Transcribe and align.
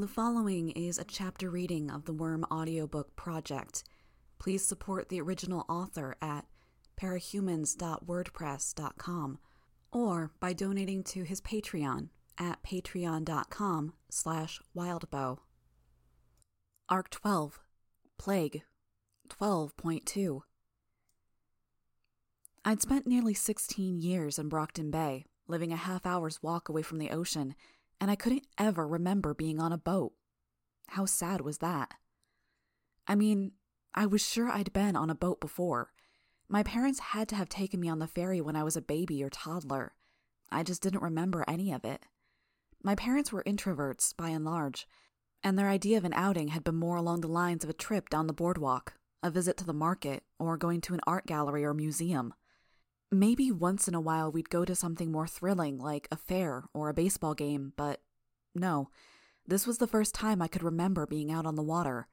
The 0.00 0.08
following 0.08 0.70
is 0.70 0.98
a 0.98 1.04
chapter 1.04 1.50
reading 1.50 1.90
of 1.90 2.06
the 2.06 2.14
Worm 2.14 2.46
audiobook 2.50 3.14
project. 3.16 3.84
Please 4.38 4.64
support 4.64 5.10
the 5.10 5.20
original 5.20 5.66
author 5.68 6.16
at 6.22 6.46
parahumans.wordpress.com 6.98 9.38
or 9.92 10.30
by 10.40 10.54
donating 10.54 11.04
to 11.04 11.24
his 11.24 11.42
Patreon 11.42 12.08
at 12.38 12.62
patreon.com 12.62 13.92
slash 14.08 14.62
wildbow. 14.74 15.36
Arc 16.88 17.10
12 17.10 17.60
Plague 18.16 18.62
12.2 19.28 20.40
I'd 22.64 22.80
spent 22.80 23.06
nearly 23.06 23.34
16 23.34 24.00
years 24.00 24.38
in 24.38 24.48
Brockton 24.48 24.90
Bay, 24.90 25.26
living 25.46 25.74
a 25.74 25.76
half 25.76 26.06
hour's 26.06 26.42
walk 26.42 26.70
away 26.70 26.80
from 26.80 26.96
the 26.96 27.10
ocean, 27.10 27.54
and 28.00 28.10
I 28.10 28.16
couldn't 28.16 28.46
ever 28.58 28.86
remember 28.86 29.34
being 29.34 29.60
on 29.60 29.72
a 29.72 29.78
boat. 29.78 30.12
How 30.88 31.04
sad 31.04 31.42
was 31.42 31.58
that? 31.58 31.94
I 33.06 33.14
mean, 33.14 33.52
I 33.94 34.06
was 34.06 34.26
sure 34.26 34.48
I'd 34.48 34.72
been 34.72 34.96
on 34.96 35.10
a 35.10 35.14
boat 35.14 35.40
before. 35.40 35.92
My 36.48 36.62
parents 36.62 37.00
had 37.00 37.28
to 37.28 37.36
have 37.36 37.48
taken 37.48 37.80
me 37.80 37.88
on 37.88 37.98
the 37.98 38.06
ferry 38.06 38.40
when 38.40 38.56
I 38.56 38.64
was 38.64 38.76
a 38.76 38.82
baby 38.82 39.22
or 39.22 39.30
toddler. 39.30 39.94
I 40.50 40.62
just 40.62 40.82
didn't 40.82 41.02
remember 41.02 41.44
any 41.46 41.72
of 41.72 41.84
it. 41.84 42.04
My 42.82 42.94
parents 42.94 43.30
were 43.30 43.44
introverts, 43.44 44.16
by 44.16 44.30
and 44.30 44.44
large, 44.44 44.88
and 45.44 45.58
their 45.58 45.68
idea 45.68 45.98
of 45.98 46.04
an 46.04 46.14
outing 46.14 46.48
had 46.48 46.64
been 46.64 46.76
more 46.76 46.96
along 46.96 47.20
the 47.20 47.28
lines 47.28 47.62
of 47.62 47.70
a 47.70 47.74
trip 47.74 48.08
down 48.08 48.26
the 48.26 48.32
boardwalk, 48.32 48.94
a 49.22 49.30
visit 49.30 49.56
to 49.58 49.64
the 49.64 49.72
market, 49.72 50.24
or 50.38 50.56
going 50.56 50.80
to 50.82 50.94
an 50.94 51.00
art 51.06 51.26
gallery 51.26 51.64
or 51.64 51.74
museum. 51.74 52.34
Maybe 53.12 53.50
once 53.50 53.88
in 53.88 53.94
a 53.94 54.00
while 54.00 54.30
we'd 54.30 54.50
go 54.50 54.64
to 54.64 54.74
something 54.76 55.10
more 55.10 55.26
thrilling 55.26 55.78
like 55.78 56.06
a 56.12 56.16
fair 56.16 56.64
or 56.72 56.88
a 56.88 56.94
baseball 56.94 57.34
game, 57.34 57.72
but 57.76 58.00
no, 58.54 58.90
this 59.46 59.66
was 59.66 59.78
the 59.78 59.88
first 59.88 60.14
time 60.14 60.40
I 60.40 60.48
could 60.48 60.62
remember 60.62 61.06
being 61.06 61.32
out 61.32 61.44
on 61.44 61.56
the 61.56 61.62
water. 61.62 62.06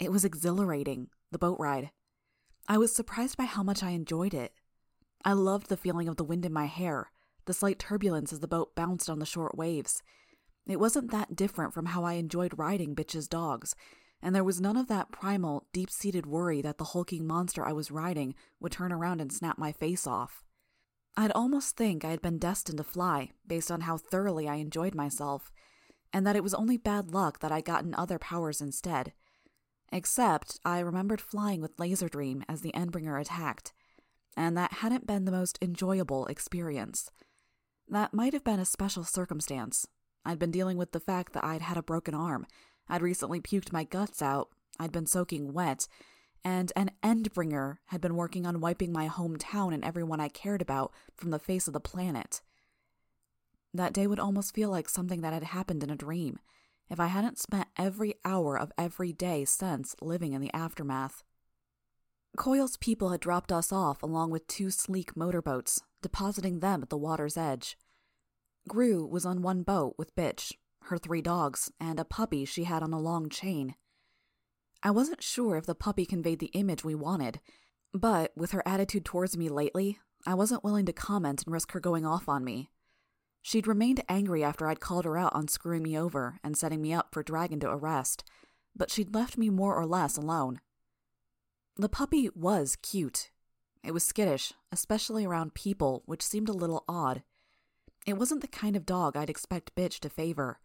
It 0.00 0.10
was 0.10 0.24
exhilarating, 0.24 1.08
the 1.30 1.38
boat 1.38 1.58
ride. 1.60 1.90
I 2.66 2.78
was 2.78 2.94
surprised 2.94 3.36
by 3.36 3.44
how 3.44 3.62
much 3.62 3.82
I 3.82 3.90
enjoyed 3.90 4.34
it. 4.34 4.52
I 5.24 5.34
loved 5.34 5.68
the 5.68 5.76
feeling 5.76 6.08
of 6.08 6.16
the 6.16 6.24
wind 6.24 6.44
in 6.44 6.52
my 6.52 6.66
hair, 6.66 7.12
the 7.44 7.52
slight 7.52 7.78
turbulence 7.78 8.32
as 8.32 8.40
the 8.40 8.48
boat 8.48 8.74
bounced 8.74 9.08
on 9.08 9.18
the 9.18 9.26
short 9.26 9.56
waves. 9.56 10.02
It 10.66 10.80
wasn't 10.80 11.10
that 11.10 11.36
different 11.36 11.74
from 11.74 11.86
how 11.86 12.04
I 12.04 12.14
enjoyed 12.14 12.58
riding 12.58 12.94
Bitch's 12.94 13.28
dogs, 13.28 13.74
and 14.22 14.34
there 14.34 14.44
was 14.44 14.60
none 14.60 14.76
of 14.76 14.88
that 14.88 15.10
primal, 15.10 15.66
deep 15.72 15.90
seated 15.90 16.26
worry 16.26 16.60
that 16.62 16.78
the 16.78 16.84
hulking 16.84 17.26
monster 17.26 17.66
I 17.66 17.72
was 17.72 17.90
riding 17.90 18.34
would 18.60 18.72
turn 18.72 18.92
around 18.92 19.20
and 19.20 19.32
snap 19.32 19.58
my 19.58 19.72
face 19.72 20.06
off. 20.06 20.44
I'd 21.16 21.32
almost 21.32 21.76
think 21.76 22.04
I 22.04 22.10
had 22.10 22.22
been 22.22 22.38
destined 22.38 22.78
to 22.78 22.84
fly, 22.84 23.30
based 23.46 23.70
on 23.70 23.82
how 23.82 23.96
thoroughly 23.96 24.48
I 24.48 24.56
enjoyed 24.56 24.94
myself, 24.94 25.50
and 26.12 26.26
that 26.26 26.36
it 26.36 26.42
was 26.42 26.54
only 26.54 26.76
bad 26.76 27.12
luck 27.12 27.40
that 27.40 27.52
I'd 27.52 27.64
gotten 27.64 27.94
other 27.94 28.18
powers 28.18 28.60
instead. 28.60 29.12
Except 29.92 30.60
I 30.64 30.80
remembered 30.80 31.20
flying 31.20 31.60
with 31.60 31.76
Laserdream 31.78 32.42
as 32.48 32.60
the 32.60 32.72
Endbringer 32.72 33.20
attacked, 33.20 33.72
and 34.36 34.56
that 34.56 34.74
hadn't 34.74 35.06
been 35.06 35.24
the 35.24 35.32
most 35.32 35.58
enjoyable 35.60 36.26
experience. 36.26 37.10
That 37.88 38.14
might 38.14 38.32
have 38.32 38.44
been 38.44 38.60
a 38.60 38.64
special 38.64 39.02
circumstance. 39.02 39.86
I'd 40.24 40.38
been 40.38 40.52
dealing 40.52 40.76
with 40.76 40.92
the 40.92 41.00
fact 41.00 41.32
that 41.32 41.44
I'd 41.44 41.62
had 41.62 41.76
a 41.76 41.82
broken 41.82 42.14
arm, 42.14 42.46
I'd 42.90 43.02
recently 43.02 43.40
puked 43.40 43.72
my 43.72 43.84
guts 43.84 44.20
out, 44.20 44.50
I'd 44.78 44.90
been 44.90 45.06
soaking 45.06 45.52
wet, 45.52 45.86
and 46.44 46.72
an 46.74 46.90
Endbringer 47.04 47.76
had 47.86 48.00
been 48.00 48.16
working 48.16 48.46
on 48.46 48.60
wiping 48.60 48.92
my 48.92 49.08
hometown 49.08 49.72
and 49.72 49.84
everyone 49.84 50.20
I 50.20 50.28
cared 50.28 50.60
about 50.60 50.92
from 51.14 51.30
the 51.30 51.38
face 51.38 51.68
of 51.68 51.72
the 51.72 51.78
planet. 51.80 52.40
That 53.72 53.92
day 53.92 54.08
would 54.08 54.18
almost 54.18 54.54
feel 54.54 54.70
like 54.70 54.88
something 54.88 55.20
that 55.20 55.32
had 55.32 55.44
happened 55.44 55.84
in 55.84 55.90
a 55.90 55.96
dream, 55.96 56.40
if 56.88 56.98
I 56.98 57.06
hadn't 57.06 57.38
spent 57.38 57.68
every 57.78 58.14
hour 58.24 58.58
of 58.58 58.72
every 58.76 59.12
day 59.12 59.44
since 59.44 59.94
living 60.02 60.32
in 60.32 60.40
the 60.40 60.52
aftermath. 60.52 61.22
Coil's 62.36 62.76
people 62.76 63.10
had 63.10 63.20
dropped 63.20 63.52
us 63.52 63.70
off 63.70 64.02
along 64.02 64.30
with 64.30 64.48
two 64.48 64.70
sleek 64.70 65.16
motorboats, 65.16 65.82
depositing 66.02 66.58
them 66.58 66.82
at 66.82 66.88
the 66.88 66.98
water's 66.98 67.36
edge. 67.36 67.78
Grue 68.66 69.06
was 69.06 69.24
on 69.24 69.42
one 69.42 69.62
boat 69.62 69.94
with 69.96 70.16
Bitch, 70.16 70.54
her 70.90 70.98
three 70.98 71.22
dogs, 71.22 71.72
and 71.80 71.98
a 71.98 72.04
puppy 72.04 72.44
she 72.44 72.64
had 72.64 72.82
on 72.82 72.92
a 72.92 73.00
long 73.00 73.28
chain. 73.28 73.74
I 74.82 74.90
wasn't 74.90 75.22
sure 75.22 75.56
if 75.56 75.66
the 75.66 75.74
puppy 75.74 76.06
conveyed 76.06 76.38
the 76.38 76.46
image 76.46 76.84
we 76.84 76.94
wanted, 76.94 77.40
but 77.92 78.32
with 78.36 78.52
her 78.52 78.62
attitude 78.66 79.04
towards 79.04 79.36
me 79.36 79.48
lately, 79.48 79.98
I 80.26 80.34
wasn't 80.34 80.64
willing 80.64 80.86
to 80.86 80.92
comment 80.92 81.42
and 81.44 81.52
risk 81.52 81.72
her 81.72 81.80
going 81.80 82.06
off 82.06 82.28
on 82.28 82.44
me. 82.44 82.70
She'd 83.42 83.66
remained 83.66 84.04
angry 84.08 84.44
after 84.44 84.66
I'd 84.66 84.80
called 84.80 85.06
her 85.06 85.16
out 85.16 85.34
on 85.34 85.48
screwing 85.48 85.82
me 85.82 85.98
over 85.98 86.38
and 86.44 86.56
setting 86.56 86.82
me 86.82 86.92
up 86.92 87.08
for 87.12 87.22
Dragon 87.22 87.58
to 87.60 87.70
arrest, 87.70 88.22
but 88.76 88.90
she'd 88.90 89.14
left 89.14 89.38
me 89.38 89.50
more 89.50 89.74
or 89.74 89.86
less 89.86 90.16
alone. 90.16 90.60
The 91.76 91.88
puppy 91.88 92.28
was 92.34 92.76
cute. 92.76 93.30
It 93.82 93.92
was 93.92 94.04
skittish, 94.04 94.52
especially 94.70 95.24
around 95.24 95.54
people, 95.54 96.02
which 96.04 96.22
seemed 96.22 96.50
a 96.50 96.54
little 96.54 96.84
odd. 96.86 97.22
It 98.06 98.18
wasn't 98.18 98.42
the 98.42 98.48
kind 98.48 98.76
of 98.76 98.86
dog 98.86 99.16
I'd 99.16 99.30
expect 99.30 99.74
Bitch 99.74 100.00
to 100.00 100.10
favor. 100.10 100.58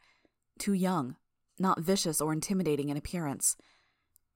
Too 0.57 0.73
young, 0.73 1.15
not 1.59 1.81
vicious 1.81 2.21
or 2.21 2.33
intimidating 2.33 2.89
in 2.89 2.97
appearance. 2.97 3.57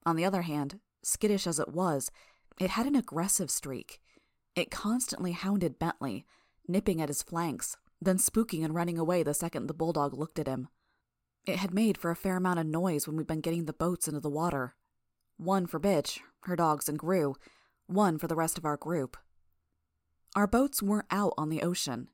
On 0.06 0.16
the 0.16 0.24
other 0.24 0.42
hand, 0.42 0.80
skittish 1.02 1.46
as 1.46 1.58
it 1.58 1.68
was, 1.68 2.10
it 2.58 2.70
had 2.70 2.86
an 2.86 2.96
aggressive 2.96 3.50
streak. 3.50 4.00
It 4.54 4.70
constantly 4.70 5.32
hounded 5.32 5.78
Bentley, 5.78 6.26
nipping 6.68 7.00
at 7.00 7.08
his 7.08 7.22
flanks, 7.22 7.76
then 8.00 8.18
spooking 8.18 8.64
and 8.64 8.74
running 8.74 8.98
away 8.98 9.22
the 9.22 9.34
second 9.34 9.66
the 9.66 9.74
bulldog 9.74 10.14
looked 10.14 10.38
at 10.38 10.46
him. 10.46 10.68
It 11.46 11.56
had 11.56 11.74
made 11.74 11.96
for 11.96 12.10
a 12.10 12.16
fair 12.16 12.36
amount 12.36 12.58
of 12.58 12.66
noise 12.66 13.06
when 13.06 13.16
we'd 13.16 13.26
been 13.26 13.40
getting 13.40 13.64
the 13.64 13.72
boats 13.72 14.08
into 14.08 14.20
the 14.20 14.28
water. 14.28 14.74
One 15.36 15.66
for 15.66 15.80
Bitch, 15.80 16.20
her 16.42 16.56
dogs, 16.56 16.88
and 16.88 16.98
Grue, 16.98 17.34
one 17.86 18.18
for 18.18 18.26
the 18.26 18.36
rest 18.36 18.58
of 18.58 18.64
our 18.64 18.76
group. 18.76 19.16
Our 20.36 20.46
boats 20.46 20.82
weren't 20.82 21.06
out 21.10 21.32
on 21.36 21.48
the 21.48 21.62
ocean. 21.62 22.08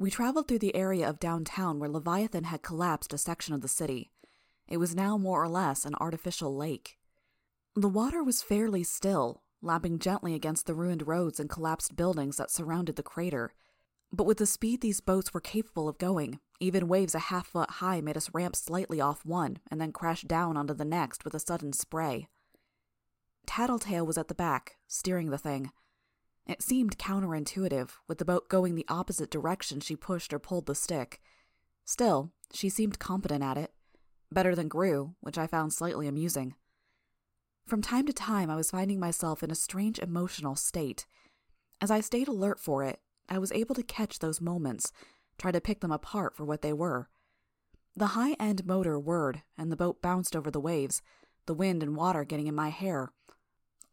We 0.00 0.10
traveled 0.10 0.48
through 0.48 0.60
the 0.60 0.74
area 0.74 1.06
of 1.06 1.20
downtown 1.20 1.78
where 1.78 1.90
Leviathan 1.90 2.44
had 2.44 2.62
collapsed 2.62 3.12
a 3.12 3.18
section 3.18 3.52
of 3.52 3.60
the 3.60 3.68
city. 3.68 4.10
It 4.66 4.78
was 4.78 4.94
now 4.94 5.18
more 5.18 5.42
or 5.42 5.48
less 5.50 5.84
an 5.84 5.94
artificial 6.00 6.56
lake. 6.56 6.96
The 7.76 7.86
water 7.86 8.24
was 8.24 8.40
fairly 8.40 8.82
still, 8.82 9.42
lapping 9.60 9.98
gently 9.98 10.34
against 10.34 10.64
the 10.64 10.74
ruined 10.74 11.06
roads 11.06 11.38
and 11.38 11.50
collapsed 11.50 11.96
buildings 11.96 12.38
that 12.38 12.50
surrounded 12.50 12.96
the 12.96 13.02
crater. 13.02 13.52
But 14.10 14.24
with 14.24 14.38
the 14.38 14.46
speed 14.46 14.80
these 14.80 15.00
boats 15.00 15.34
were 15.34 15.40
capable 15.40 15.86
of 15.86 15.98
going, 15.98 16.40
even 16.60 16.88
waves 16.88 17.14
a 17.14 17.18
half 17.18 17.48
foot 17.48 17.68
high 17.68 18.00
made 18.00 18.16
us 18.16 18.32
ramp 18.32 18.56
slightly 18.56 19.02
off 19.02 19.26
one 19.26 19.58
and 19.70 19.78
then 19.78 19.92
crash 19.92 20.22
down 20.22 20.56
onto 20.56 20.72
the 20.72 20.86
next 20.86 21.26
with 21.26 21.34
a 21.34 21.38
sudden 21.38 21.74
spray. 21.74 22.26
Tattletale 23.44 24.06
was 24.06 24.16
at 24.16 24.28
the 24.28 24.34
back, 24.34 24.76
steering 24.88 25.28
the 25.28 25.36
thing. 25.36 25.72
It 26.50 26.62
seemed 26.62 26.98
counterintuitive, 26.98 27.90
with 28.08 28.18
the 28.18 28.24
boat 28.24 28.48
going 28.48 28.74
the 28.74 28.84
opposite 28.88 29.30
direction 29.30 29.78
she 29.78 29.94
pushed 29.94 30.34
or 30.34 30.40
pulled 30.40 30.66
the 30.66 30.74
stick. 30.74 31.20
Still, 31.84 32.32
she 32.52 32.68
seemed 32.68 32.98
competent 32.98 33.44
at 33.44 33.56
it. 33.56 33.72
Better 34.32 34.56
than 34.56 34.66
Grue, 34.66 35.14
which 35.20 35.38
I 35.38 35.46
found 35.46 35.72
slightly 35.72 36.08
amusing. 36.08 36.56
From 37.68 37.82
time 37.82 38.04
to 38.06 38.12
time, 38.12 38.50
I 38.50 38.56
was 38.56 38.72
finding 38.72 38.98
myself 38.98 39.44
in 39.44 39.52
a 39.52 39.54
strange 39.54 40.00
emotional 40.00 40.56
state. 40.56 41.06
As 41.80 41.88
I 41.88 42.00
stayed 42.00 42.26
alert 42.26 42.58
for 42.58 42.82
it, 42.82 42.98
I 43.28 43.38
was 43.38 43.52
able 43.52 43.76
to 43.76 43.84
catch 43.84 44.18
those 44.18 44.40
moments, 44.40 44.92
try 45.38 45.52
to 45.52 45.60
pick 45.60 45.78
them 45.78 45.92
apart 45.92 46.34
for 46.34 46.44
what 46.44 46.62
they 46.62 46.72
were. 46.72 47.08
The 47.94 48.18
high 48.18 48.32
end 48.40 48.66
motor 48.66 48.98
whirred, 48.98 49.42
and 49.56 49.70
the 49.70 49.76
boat 49.76 50.02
bounced 50.02 50.34
over 50.34 50.50
the 50.50 50.58
waves, 50.58 51.00
the 51.46 51.54
wind 51.54 51.84
and 51.84 51.94
water 51.94 52.24
getting 52.24 52.48
in 52.48 52.56
my 52.56 52.70
hair, 52.70 53.12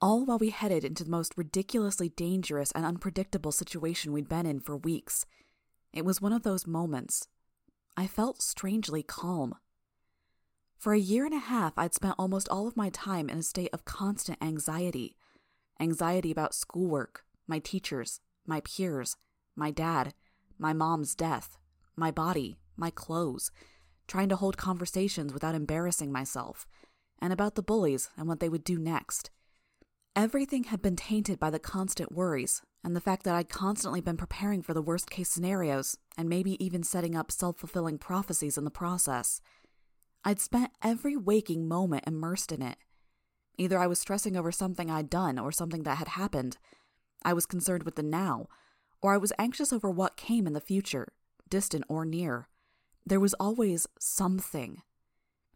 all 0.01 0.25
while 0.25 0.37
we 0.37 0.49
headed 0.49 0.83
into 0.83 1.03
the 1.03 1.09
most 1.09 1.33
ridiculously 1.37 2.09
dangerous 2.09 2.71
and 2.71 2.85
unpredictable 2.85 3.51
situation 3.51 4.13
we'd 4.13 4.29
been 4.29 4.45
in 4.45 4.59
for 4.59 4.77
weeks. 4.77 5.25
It 5.93 6.05
was 6.05 6.21
one 6.21 6.33
of 6.33 6.43
those 6.43 6.67
moments. 6.67 7.27
I 7.95 8.07
felt 8.07 8.41
strangely 8.41 9.01
calm. 9.01 9.55
For 10.77 10.93
a 10.93 10.99
year 10.99 11.25
and 11.25 11.33
a 11.33 11.39
half, 11.39 11.73
I'd 11.77 11.95
spent 11.95 12.15
almost 12.19 12.47
all 12.49 12.67
of 12.67 12.77
my 12.77 12.89
time 12.89 13.29
in 13.29 13.39
a 13.39 13.43
state 13.43 13.71
of 13.73 13.85
constant 13.85 14.37
anxiety 14.41 15.15
anxiety 15.79 16.31
about 16.31 16.55
schoolwork, 16.55 17.23
my 17.47 17.59
teachers, 17.59 18.19
my 18.47 18.61
peers, 18.61 19.15
my 19.55 19.71
dad, 19.71 20.13
my 20.57 20.73
mom's 20.73 21.13
death, 21.15 21.57
my 21.95 22.09
body, 22.11 22.57
my 22.75 22.89
clothes, 22.89 23.51
trying 24.07 24.29
to 24.29 24.35
hold 24.35 24.57
conversations 24.57 25.33
without 25.33 25.55
embarrassing 25.55 26.11
myself, 26.11 26.65
and 27.21 27.31
about 27.31 27.55
the 27.55 27.61
bullies 27.61 28.09
and 28.17 28.27
what 28.27 28.39
they 28.39 28.49
would 28.49 28.63
do 28.63 28.79
next. 28.79 29.29
Everything 30.17 30.63
had 30.63 30.81
been 30.81 30.95
tainted 30.95 31.37
by 31.37 31.51
the 31.51 31.59
constant 31.59 32.11
worries 32.11 32.63
and 32.83 32.95
the 32.95 32.99
fact 32.99 33.21
that 33.21 33.35
I'd 33.35 33.49
constantly 33.49 34.01
been 34.01 34.17
preparing 34.17 34.63
for 34.63 34.73
the 34.73 34.81
worst 34.81 35.11
case 35.11 35.29
scenarios 35.29 35.95
and 36.17 36.27
maybe 36.27 36.57
even 36.65 36.81
setting 36.81 37.15
up 37.15 37.31
self 37.31 37.57
fulfilling 37.59 37.99
prophecies 37.99 38.57
in 38.57 38.63
the 38.63 38.71
process. 38.71 39.41
I'd 40.25 40.39
spent 40.39 40.71
every 40.83 41.15
waking 41.15 41.67
moment 41.67 42.05
immersed 42.07 42.51
in 42.51 42.63
it. 42.63 42.77
Either 43.59 43.77
I 43.77 43.85
was 43.85 43.99
stressing 43.99 44.35
over 44.35 44.51
something 44.51 44.89
I'd 44.89 45.11
done 45.11 45.37
or 45.37 45.51
something 45.51 45.83
that 45.83 45.99
had 45.99 46.07
happened. 46.07 46.57
I 47.23 47.33
was 47.33 47.45
concerned 47.45 47.83
with 47.83 47.93
the 47.93 48.01
now, 48.01 48.47
or 49.03 49.13
I 49.13 49.17
was 49.17 49.33
anxious 49.37 49.71
over 49.71 49.91
what 49.91 50.17
came 50.17 50.47
in 50.47 50.53
the 50.53 50.59
future, 50.59 51.09
distant 51.47 51.83
or 51.87 52.05
near. 52.05 52.47
There 53.05 53.19
was 53.19 53.35
always 53.35 53.85
something. 53.99 54.81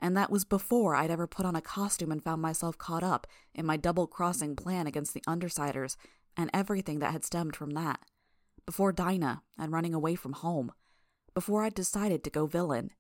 And 0.02 0.18
that 0.18 0.32
was 0.32 0.46
before 0.46 0.96
I'd 0.96 1.12
ever 1.12 1.28
put 1.28 1.46
on 1.46 1.56
a 1.56 1.62
costume 1.62 2.12
and 2.12 2.24
found 2.24 2.42
myself 2.42 2.78
caught 2.78 3.04
up 3.04 3.28
in 3.54 3.66
my 3.66 3.78
double 3.78 4.08
crossing 4.08 4.56
plan 4.56 4.88
against 4.88 5.14
the 5.14 5.22
Undersiders 5.28 5.96
and 6.36 6.50
everything 6.54 7.00
that 7.00 7.12
had 7.12 7.24
stemmed 7.24 7.56
from 7.56 7.72
that. 7.72 8.00
Before 8.66 8.92
Dinah 8.92 9.44
and 9.60 9.72
running 9.72 9.94
away 9.94 10.16
from 10.16 10.34
home. 10.34 10.72
Before 11.34 11.64
I'd 11.64 11.76
decided 11.76 12.24
to 12.24 12.30
go 12.30 12.48
villain. 12.48 12.92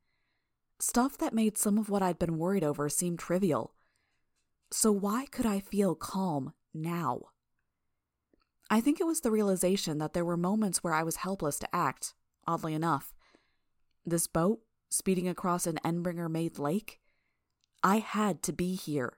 Stuff 0.79 1.17
that 1.17 1.33
made 1.33 1.57
some 1.57 1.77
of 1.77 1.89
what 1.89 2.01
I'd 2.01 2.19
been 2.19 2.37
worried 2.37 2.63
over 2.63 2.87
seem 2.87 3.17
trivial. 3.17 3.73
So 4.71 4.91
why 4.91 5.25
could 5.25 5.45
I 5.45 5.59
feel 5.59 5.95
calm 5.95 6.53
now? 6.73 7.21
I 8.69 8.79
think 8.79 9.01
it 9.01 9.05
was 9.05 9.21
the 9.21 9.31
realization 9.31 9.97
that 9.97 10.13
there 10.13 10.23
were 10.23 10.37
moments 10.37 10.83
where 10.83 10.93
I 10.93 11.03
was 11.03 11.17
helpless 11.17 11.59
to 11.59 11.75
act, 11.75 12.13
oddly 12.47 12.73
enough. 12.73 13.13
This 14.05 14.27
boat, 14.27 14.61
speeding 14.91 15.27
across 15.27 15.65
an 15.65 15.79
Endbringer 15.85 16.29
made 16.29 16.59
lake? 16.59 16.99
I 17.81 17.99
had 17.99 18.43
to 18.43 18.53
be 18.53 18.75
here. 18.75 19.17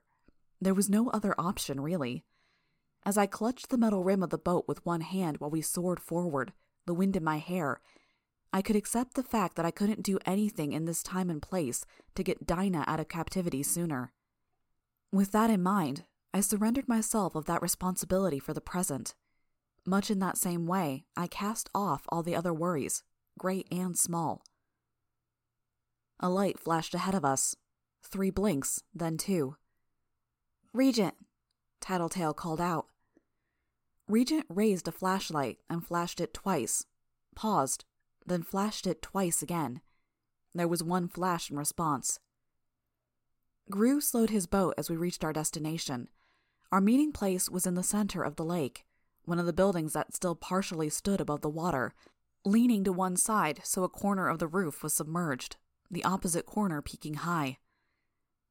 There 0.60 0.72
was 0.72 0.88
no 0.88 1.10
other 1.10 1.34
option, 1.36 1.80
really. 1.80 2.24
As 3.04 3.18
I 3.18 3.26
clutched 3.26 3.68
the 3.68 3.76
metal 3.76 4.04
rim 4.04 4.22
of 4.22 4.30
the 4.30 4.38
boat 4.38 4.64
with 4.66 4.86
one 4.86 5.02
hand 5.02 5.38
while 5.38 5.50
we 5.50 5.60
soared 5.60 6.00
forward, 6.00 6.52
the 6.86 6.94
wind 6.94 7.16
in 7.16 7.24
my 7.24 7.38
hair, 7.38 7.80
I 8.52 8.62
could 8.62 8.76
accept 8.76 9.14
the 9.14 9.24
fact 9.24 9.56
that 9.56 9.66
I 9.66 9.72
couldn't 9.72 10.04
do 10.04 10.18
anything 10.24 10.72
in 10.72 10.84
this 10.84 11.02
time 11.02 11.28
and 11.28 11.42
place 11.42 11.84
to 12.14 12.22
get 12.22 12.46
Dinah 12.46 12.84
out 12.86 13.00
of 13.00 13.08
captivity 13.08 13.64
sooner. 13.64 14.12
With 15.12 15.32
that 15.32 15.50
in 15.50 15.62
mind, 15.62 16.04
I 16.32 16.40
surrendered 16.40 16.88
myself 16.88 17.34
of 17.34 17.46
that 17.46 17.62
responsibility 17.62 18.38
for 18.38 18.54
the 18.54 18.60
present. 18.60 19.14
Much 19.84 20.10
in 20.10 20.20
that 20.20 20.38
same 20.38 20.66
way, 20.66 21.04
I 21.16 21.26
cast 21.26 21.68
off 21.74 22.04
all 22.08 22.22
the 22.22 22.36
other 22.36 22.54
worries, 22.54 23.02
great 23.38 23.66
and 23.70 23.98
small. 23.98 24.44
A 26.20 26.28
light 26.28 26.58
flashed 26.58 26.94
ahead 26.94 27.14
of 27.14 27.24
us. 27.24 27.56
Three 28.02 28.30
blinks, 28.30 28.82
then 28.94 29.16
two. 29.16 29.56
Regent, 30.72 31.14
Tattletale 31.80 32.34
called 32.34 32.60
out. 32.60 32.86
Regent 34.08 34.46
raised 34.48 34.86
a 34.88 34.92
flashlight 34.92 35.58
and 35.68 35.86
flashed 35.86 36.20
it 36.20 36.34
twice, 36.34 36.84
paused, 37.34 37.84
then 38.26 38.42
flashed 38.42 38.86
it 38.86 39.02
twice 39.02 39.42
again. 39.42 39.80
There 40.54 40.68
was 40.68 40.82
one 40.82 41.08
flash 41.08 41.50
in 41.50 41.56
response. 41.56 42.20
Grue 43.70 44.00
slowed 44.00 44.30
his 44.30 44.46
boat 44.46 44.74
as 44.76 44.90
we 44.90 44.96
reached 44.96 45.24
our 45.24 45.32
destination. 45.32 46.08
Our 46.70 46.80
meeting 46.80 47.12
place 47.12 47.48
was 47.48 47.66
in 47.66 47.74
the 47.74 47.82
center 47.82 48.22
of 48.22 48.36
the 48.36 48.44
lake 48.44 48.84
one 49.24 49.38
of 49.38 49.46
the 49.46 49.52
buildings 49.52 49.92
that 49.94 50.14
still 50.14 50.34
partially 50.34 50.88
stood 50.88 51.20
above 51.20 51.40
the 51.40 51.48
water, 51.48 51.94
leaning 52.44 52.84
to 52.84 52.92
one 52.92 53.16
side 53.16 53.60
so 53.64 53.84
a 53.84 53.88
corner 53.88 54.28
of 54.28 54.38
the 54.38 54.46
roof 54.46 54.82
was 54.82 54.94
submerged, 54.94 55.56
the 55.94 56.04
opposite 56.04 56.46
corner 56.46 56.82
peaking 56.82 57.14
high. 57.14 57.58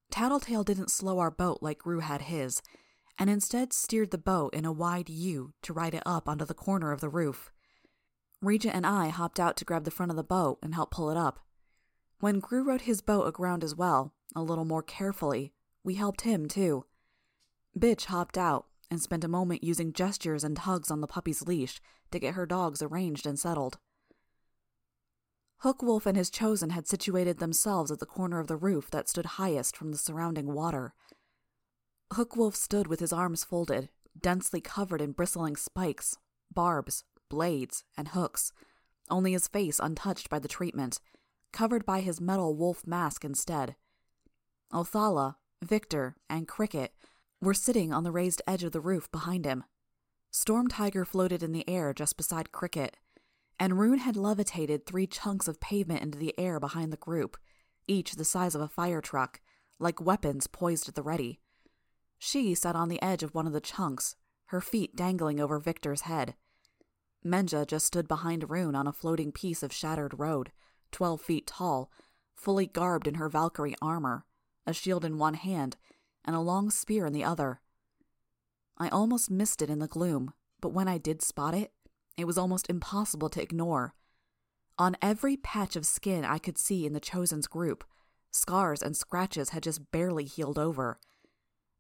Tattletale 0.10 0.64
didn't 0.64 0.92
slow 0.92 1.20
our 1.20 1.32
boat 1.32 1.60
like 1.62 1.80
Grue 1.80 2.00
had 2.00 2.24
his, 2.24 2.62
and 3.18 3.30
instead 3.30 3.74
steered 3.74 4.12
the 4.12 4.18
boat 4.18 4.54
in 4.54 4.66
a 4.66 4.72
wide 4.72 5.10
U 5.10 5.54
to 5.62 5.74
ride 5.74 5.94
it 5.94 6.04
up 6.06 6.28
onto 6.28 6.46
the 6.46 6.54
corner 6.54 6.92
of 6.92 7.02
the 7.02 7.10
roof. 7.10 7.52
Regent 8.42 8.76
and 8.76 8.86
I 8.86 9.10
hopped 9.10 9.40
out 9.40 9.56
to 9.58 9.66
grab 9.66 9.86
the 9.86 9.92
front 9.92 10.12
of 10.12 10.16
the 10.16 10.24
boat 10.24 10.60
and 10.62 10.74
help 10.76 10.92
pull 10.92 11.10
it 11.10 11.18
up. 11.18 11.46
When 12.20 12.40
Grue 12.40 12.64
rode 12.64 12.82
his 12.82 13.02
boat 13.02 13.28
aground 13.28 13.64
as 13.64 13.76
well, 13.76 14.14
a 14.36 14.42
little 14.42 14.66
more 14.66 14.84
carefully, 14.84 15.54
we 15.84 15.96
helped 15.96 16.22
him 16.22 16.48
too. 16.48 16.86
Bitch 17.78 18.06
hopped 18.06 18.38
out, 18.38 18.68
and 18.94 19.02
spent 19.02 19.24
a 19.24 19.28
moment 19.28 19.64
using 19.64 19.92
gestures 19.92 20.44
and 20.44 20.56
tugs 20.56 20.92
on 20.92 21.02
the 21.02 21.08
puppy's 21.08 21.42
leash 21.42 21.82
to 22.12 22.20
get 22.20 22.36
her 22.36 22.46
dogs 22.46 22.82
arranged 22.82 23.26
and 23.26 23.40
settled. 23.40 23.80
Hookwolf 25.64 26.06
and 26.06 26.18
his 26.18 26.30
chosen 26.30 26.72
had 26.72 26.88
situated 26.88 27.38
themselves 27.38 27.92
at 27.92 28.00
the 28.00 28.06
corner 28.06 28.40
of 28.40 28.48
the 28.48 28.58
roof 28.58 28.90
that 28.92 29.08
stood 29.08 29.26
highest 29.26 29.78
from 29.78 29.92
the 29.92 29.98
surrounding 29.98 30.54
water. 30.54 30.94
Hookwolf 32.14 32.56
stood 32.56 32.88
with 32.88 33.00
his 33.00 33.14
arms 33.14 33.44
folded, 33.44 33.90
densely 34.20 34.62
covered 34.62 35.02
in 35.02 35.14
bristling 35.14 35.56
spikes, 35.56 36.18
barbs, 36.54 37.04
blades, 37.30 37.84
and 37.98 38.10
hooks, 38.10 38.52
only 39.10 39.34
his 39.34 39.48
face 39.48 39.80
untouched 39.80 40.30
by 40.30 40.40
the 40.40 40.48
treatment, 40.48 41.00
covered 41.52 41.86
by 41.86 42.02
his 42.02 42.22
metal 42.22 42.56
wolf 42.56 42.86
mask 42.86 43.24
instead. 43.24 43.76
Othala, 44.72 45.36
Victor, 45.64 46.16
and 46.30 46.48
Cricket 46.48 46.94
were 47.42 47.54
sitting 47.54 47.94
on 47.94 48.04
the 48.04 48.12
raised 48.12 48.42
edge 48.48 48.64
of 48.64 48.72
the 48.72 48.80
roof 48.80 49.12
behind 49.12 49.46
him. 49.46 49.64
Storm 50.32 50.68
Tiger 50.68 51.06
floated 51.06 51.44
in 51.44 51.52
the 51.52 51.68
air 51.70 51.94
just 51.94 52.18
beside 52.18 52.52
Cricket, 52.52 52.98
and 53.60 53.80
Rune 53.80 54.00
had 54.00 54.16
levitated 54.16 54.86
three 54.86 55.08
chunks 55.08 55.48
of 55.48 55.60
pavement 55.60 56.02
into 56.02 56.18
the 56.18 56.34
air 56.38 56.60
behind 56.60 56.92
the 56.92 56.98
group, 56.98 57.38
each 57.88 58.16
the 58.16 58.26
size 58.26 58.56
of 58.56 58.62
a 58.62 58.68
fire 58.68 59.02
truck, 59.02 59.42
like 59.80 60.02
weapons 60.02 60.48
poised 60.48 60.88
at 60.88 60.96
the 60.96 61.04
ready. 61.04 61.40
She 62.18 62.56
sat 62.56 62.76
on 62.76 62.90
the 62.90 63.02
edge 63.02 63.24
of 63.24 63.36
one 63.36 63.48
of 63.48 63.54
the 63.54 63.62
chunks, 63.62 64.16
her 64.46 64.62
feet 64.62 64.96
dangling 64.96 65.40
over 65.40 65.60
Victor's 65.60 66.02
head. 66.02 66.36
Menja 67.26 67.66
just 67.66 67.86
stood 67.86 68.08
behind 68.08 68.50
Rune 68.50 68.76
on 68.76 68.88
a 68.88 68.94
floating 68.94 69.32
piece 69.32 69.64
of 69.64 69.74
shattered 69.74 70.20
road, 70.20 70.52
twelve 70.92 71.22
feet 71.22 71.48
tall, 71.48 71.92
fully 72.36 72.68
garbed 72.68 73.08
in 73.08 73.16
her 73.16 73.30
Valkyrie 73.30 73.76
armor, 73.82 74.26
a 74.66 74.74
shield 74.74 75.06
in 75.06 75.18
one 75.18 75.36
hand 75.36 75.78
and 76.26 76.36
a 76.36 76.42
long 76.42 76.70
spear 76.70 77.06
in 77.06 77.14
the 77.14 77.24
other. 77.24 77.62
I 78.78 78.90
almost 78.90 79.30
missed 79.30 79.62
it 79.62 79.70
in 79.70 79.80
the 79.80 79.88
gloom, 79.88 80.34
but 80.62 80.74
when 80.74 80.88
I 80.88 80.98
did 80.98 81.22
spot 81.22 81.54
it, 81.54 81.72
it 82.18 82.26
was 82.26 82.38
almost 82.38 82.70
impossible 82.70 83.30
to 83.30 83.42
ignore. 83.42 83.94
On 84.78 84.98
every 85.02 85.38
patch 85.38 85.76
of 85.76 85.86
skin 85.86 86.26
I 86.26 86.38
could 86.38 86.58
see 86.58 86.86
in 86.86 86.94
the 86.94 87.00
Chosen's 87.00 87.48
group, 87.48 87.84
scars 88.32 88.82
and 88.82 88.98
scratches 88.98 89.50
had 89.50 89.64
just 89.64 89.92
barely 89.92 90.26
healed 90.26 90.58
over. 90.58 91.00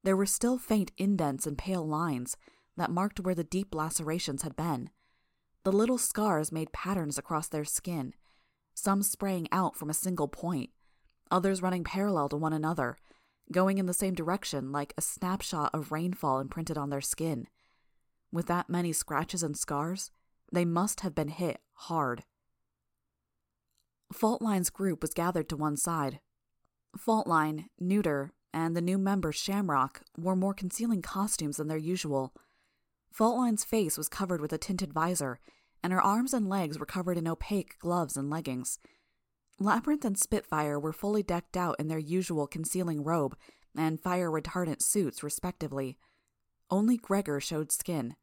There 0.03 0.18
were 0.18 0.25
still 0.25 0.57
faint 0.57 0.91
indents 0.97 1.47
and 1.47 1.57
pale 1.57 1.88
lines 1.88 2.38
that 2.77 2.91
marked 2.91 3.19
where 3.19 3.35
the 3.35 3.44
deep 3.44 3.74
lacerations 3.74 4.41
had 4.41 4.56
been. 4.56 4.89
The 5.63 5.71
little 5.71 5.97
scars 5.97 6.51
made 6.51 6.74
patterns 6.74 7.18
across 7.18 7.47
their 7.47 7.65
skin, 7.65 8.13
some 8.74 9.01
spraying 9.01 9.47
out 9.51 9.75
from 9.75 9.89
a 9.89 9.94
single 9.94 10.27
point, 10.27 10.71
others 11.31 11.62
running 11.62 11.83
parallel 11.83 12.29
to 12.29 12.38
one 12.38 12.53
another, 12.53 12.97
going 13.51 13.77
in 13.77 13.86
the 13.86 13.94
same 13.94 14.13
direction 14.13 14.71
like 14.71 14.94
a 14.97 15.01
snapshot 15.01 15.69
of 15.74 15.91
rainfall 15.91 16.39
imprinted 16.39 16.77
on 16.77 16.89
their 16.89 17.01
skin. 17.01 17.47
With 18.31 18.47
that 18.47 18.69
many 18.69 18.91
scratches 18.91 19.44
and 19.44 19.56
scars, 19.56 20.12
they 20.53 20.63
must 20.63 21.01
have 21.01 21.15
been 21.15 21.29
hit 21.29 21.59
hard. 21.73 22.23
Faultline's 24.13 24.69
group 24.69 25.01
was 25.01 25.13
gathered 25.13 25.50
to 25.50 25.57
one 25.57 25.75
side. 25.75 26.19
Faultline, 26.97 27.65
Newter, 27.79 28.31
and 28.53 28.77
the 28.77 28.81
new 28.81 29.00
member 29.00 29.31
Shamrock 29.31 30.03
wore 30.15 30.36
more 30.36 30.53
concealing 30.53 31.01
costumes 31.01 31.57
than 31.57 31.67
their 31.67 31.77
usual. 31.77 32.33
Faultline's 33.12 33.63
face 33.63 33.98
was 33.98 34.07
covered 34.07 34.39
with 34.39 34.53
a 34.53 34.60
tinted 34.60 34.93
visor, 34.93 35.39
and 35.81 35.91
her 35.91 36.01
arms 36.01 36.33
and 36.33 36.48
legs 36.48 36.77
were 36.77 36.86
covered 36.86 37.17
in 37.17 37.27
opaque 37.27 37.79
gloves 37.79 38.15
and 38.15 38.29
leggings. 38.29 38.77
Labyrinth 39.60 40.05
and 40.05 40.17
Spitfire 40.17 40.79
were 40.79 40.93
fully 40.93 41.24
decked 41.24 41.57
out 41.57 41.75
in 41.79 41.88
their 41.88 42.00
usual 42.00 42.45
concealing 42.45 43.03
robe 43.03 43.36
and 43.75 44.00
fire 44.00 44.29
retardant 44.29 44.83
suits, 44.83 45.24
respectively. 45.24 45.98
Only 46.69 46.98
Gregor 46.98 47.39
showed 47.39 47.72
skin. 47.72 48.15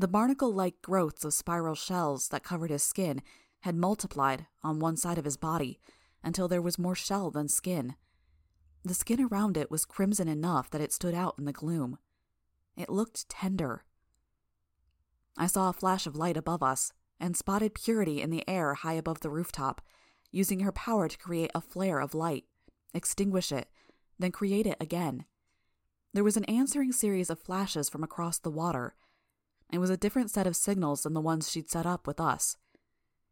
The 0.00 0.08
barnacle 0.08 0.50
like 0.50 0.80
growths 0.80 1.26
of 1.26 1.34
spiral 1.34 1.74
shells 1.74 2.28
that 2.28 2.42
covered 2.42 2.70
his 2.70 2.82
skin 2.82 3.20
had 3.60 3.74
multiplied 3.74 4.46
on 4.62 4.78
one 4.78 4.96
side 4.96 5.18
of 5.18 5.26
his 5.26 5.36
body 5.36 5.78
until 6.24 6.48
there 6.48 6.62
was 6.62 6.78
more 6.78 6.94
shell 6.94 7.30
than 7.30 7.48
skin. 7.48 7.96
The 8.82 8.94
skin 8.94 9.20
around 9.20 9.58
it 9.58 9.70
was 9.70 9.84
crimson 9.84 10.26
enough 10.26 10.70
that 10.70 10.80
it 10.80 10.94
stood 10.94 11.12
out 11.12 11.34
in 11.38 11.44
the 11.44 11.52
gloom. 11.52 11.98
It 12.78 12.88
looked 12.88 13.28
tender. 13.28 13.84
I 15.36 15.46
saw 15.46 15.68
a 15.68 15.74
flash 15.74 16.06
of 16.06 16.16
light 16.16 16.38
above 16.38 16.62
us 16.62 16.94
and 17.20 17.36
spotted 17.36 17.74
Purity 17.74 18.22
in 18.22 18.30
the 18.30 18.48
air 18.48 18.72
high 18.72 18.94
above 18.94 19.20
the 19.20 19.28
rooftop 19.28 19.82
using 20.30 20.60
her 20.60 20.72
power 20.72 21.08
to 21.08 21.18
create 21.18 21.50
a 21.54 21.60
flare 21.60 22.00
of 22.00 22.14
light, 22.14 22.46
extinguish 22.94 23.52
it, 23.52 23.68
then 24.18 24.32
create 24.32 24.66
it 24.66 24.78
again. 24.80 25.26
There 26.14 26.24
was 26.24 26.38
an 26.38 26.46
answering 26.46 26.92
series 26.92 27.28
of 27.28 27.38
flashes 27.38 27.90
from 27.90 28.02
across 28.02 28.38
the 28.38 28.50
water. 28.50 28.94
It 29.72 29.78
was 29.78 29.90
a 29.90 29.96
different 29.96 30.30
set 30.30 30.46
of 30.46 30.56
signals 30.56 31.02
than 31.02 31.14
the 31.14 31.20
ones 31.20 31.50
she'd 31.50 31.70
set 31.70 31.86
up 31.86 32.06
with 32.06 32.20
us. 32.20 32.56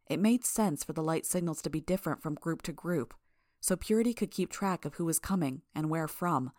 It 0.08 0.20
made 0.20 0.44
sense 0.44 0.84
for 0.84 0.92
the 0.92 1.02
light 1.02 1.26
signals 1.26 1.60
to 1.62 1.70
be 1.70 1.80
different 1.80 2.22
from 2.22 2.34
group 2.34 2.62
to 2.62 2.72
group, 2.72 3.12
so 3.60 3.76
Purity 3.76 4.14
could 4.14 4.30
keep 4.30 4.50
track 4.50 4.84
of 4.84 4.94
who 4.94 5.04
was 5.04 5.18
coming 5.18 5.62
and 5.74 5.90
where 5.90 6.08
from. 6.08 6.52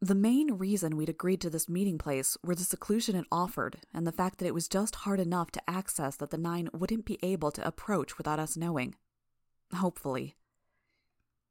The 0.00 0.14
main 0.14 0.54
reason 0.54 0.96
we'd 0.96 1.08
agreed 1.08 1.40
to 1.40 1.50
this 1.50 1.68
meeting 1.68 1.98
place 1.98 2.36
were 2.44 2.54
the 2.54 2.62
seclusion 2.62 3.16
it 3.16 3.26
offered 3.32 3.78
and 3.92 4.06
the 4.06 4.12
fact 4.12 4.38
that 4.38 4.46
it 4.46 4.54
was 4.54 4.68
just 4.68 4.94
hard 4.96 5.18
enough 5.18 5.50
to 5.52 5.70
access 5.70 6.16
that 6.16 6.30
the 6.30 6.38
Nine 6.38 6.68
wouldn't 6.72 7.04
be 7.04 7.18
able 7.22 7.50
to 7.50 7.66
approach 7.66 8.16
without 8.16 8.38
us 8.38 8.56
knowing. 8.56 8.94
Hopefully. 9.74 10.36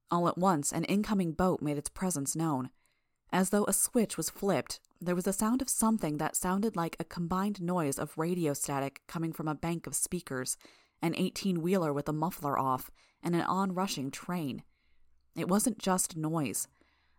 All 0.09 0.29
at 0.29 0.37
once, 0.37 0.71
an 0.71 0.85
incoming 0.85 1.33
boat 1.33 1.61
made 1.61 1.77
its 1.77 1.89
presence 1.89 2.35
known. 2.35 2.69
As 3.31 3.49
though 3.49 3.65
a 3.65 3.73
switch 3.73 4.17
was 4.17 4.29
flipped, 4.29 4.79
there 5.01 5.15
was 5.15 5.27
a 5.27 5.33
sound 5.33 5.61
of 5.61 5.69
something 5.69 6.17
that 6.17 6.35
sounded 6.35 6.75
like 6.75 6.95
a 6.99 7.03
combined 7.03 7.61
noise 7.61 7.99
of 7.99 8.17
radio 8.17 8.53
static 8.53 9.01
coming 9.07 9.33
from 9.33 9.47
a 9.47 9.55
bank 9.55 9.85
of 9.85 9.95
speakers, 9.95 10.57
an 11.01 11.13
18 11.15 11.61
wheeler 11.61 11.93
with 11.93 12.07
a 12.09 12.13
muffler 12.13 12.57
off, 12.57 12.89
and 13.21 13.35
an 13.35 13.41
onrushing 13.41 14.11
train. 14.11 14.63
It 15.35 15.49
wasn't 15.49 15.77
just 15.77 16.15
noise. 16.15 16.67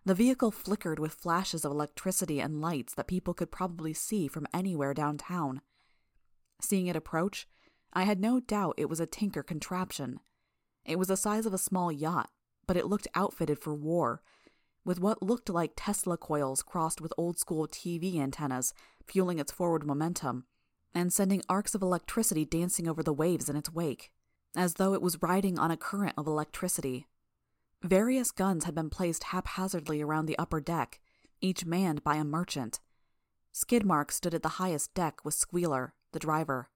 The 0.04 0.14
vehicle 0.14 0.50
flickered 0.50 0.98
with 0.98 1.12
flashes 1.12 1.64
of 1.64 1.72
electricity 1.72 2.40
and 2.40 2.60
lights 2.60 2.94
that 2.94 3.06
people 3.06 3.34
could 3.34 3.50
probably 3.50 3.92
see 3.92 4.26
from 4.26 4.46
anywhere 4.54 4.94
downtown. 4.94 5.60
Seeing 6.60 6.86
it 6.86 6.96
approach, 6.96 7.46
I 7.92 8.04
had 8.04 8.20
no 8.20 8.40
doubt 8.40 8.74
it 8.76 8.88
was 8.88 9.00
a 9.00 9.06
Tinker 9.06 9.42
contraption. 9.42 10.20
It 10.84 10.98
was 10.98 11.08
the 11.08 11.16
size 11.16 11.46
of 11.46 11.54
a 11.54 11.58
small 11.58 11.92
yacht, 11.92 12.30
but 12.66 12.76
it 12.76 12.86
looked 12.86 13.08
outfitted 13.14 13.58
for 13.58 13.74
war, 13.74 14.22
with 14.88 14.98
what 14.98 15.22
looked 15.22 15.50
like 15.50 15.72
Tesla 15.76 16.16
coils 16.16 16.62
crossed 16.62 16.98
with 16.98 17.12
old 17.18 17.38
school 17.38 17.68
TV 17.68 18.18
antennas 18.18 18.72
fueling 19.06 19.38
its 19.38 19.52
forward 19.52 19.84
momentum, 19.84 20.46
and 20.94 21.12
sending 21.12 21.42
arcs 21.46 21.74
of 21.74 21.82
electricity 21.82 22.46
dancing 22.46 22.88
over 22.88 23.02
the 23.02 23.12
waves 23.12 23.50
in 23.50 23.56
its 23.56 23.70
wake, 23.70 24.10
as 24.56 24.74
though 24.74 24.94
it 24.94 25.02
was 25.02 25.20
riding 25.20 25.58
on 25.58 25.70
a 25.70 25.76
current 25.76 26.14
of 26.16 26.26
electricity. 26.26 27.06
Various 27.82 28.30
guns 28.30 28.64
had 28.64 28.74
been 28.74 28.88
placed 28.88 29.24
haphazardly 29.24 30.00
around 30.00 30.24
the 30.24 30.38
upper 30.38 30.58
deck, 30.58 31.00
each 31.42 31.66
manned 31.66 32.02
by 32.02 32.16
a 32.16 32.24
merchant. 32.24 32.80
Skidmark 33.52 34.10
stood 34.10 34.32
at 34.32 34.42
the 34.42 34.56
highest 34.56 34.94
deck 34.94 35.22
with 35.22 35.34
Squealer, 35.34 35.92
the 36.12 36.18
driver. 36.18 36.70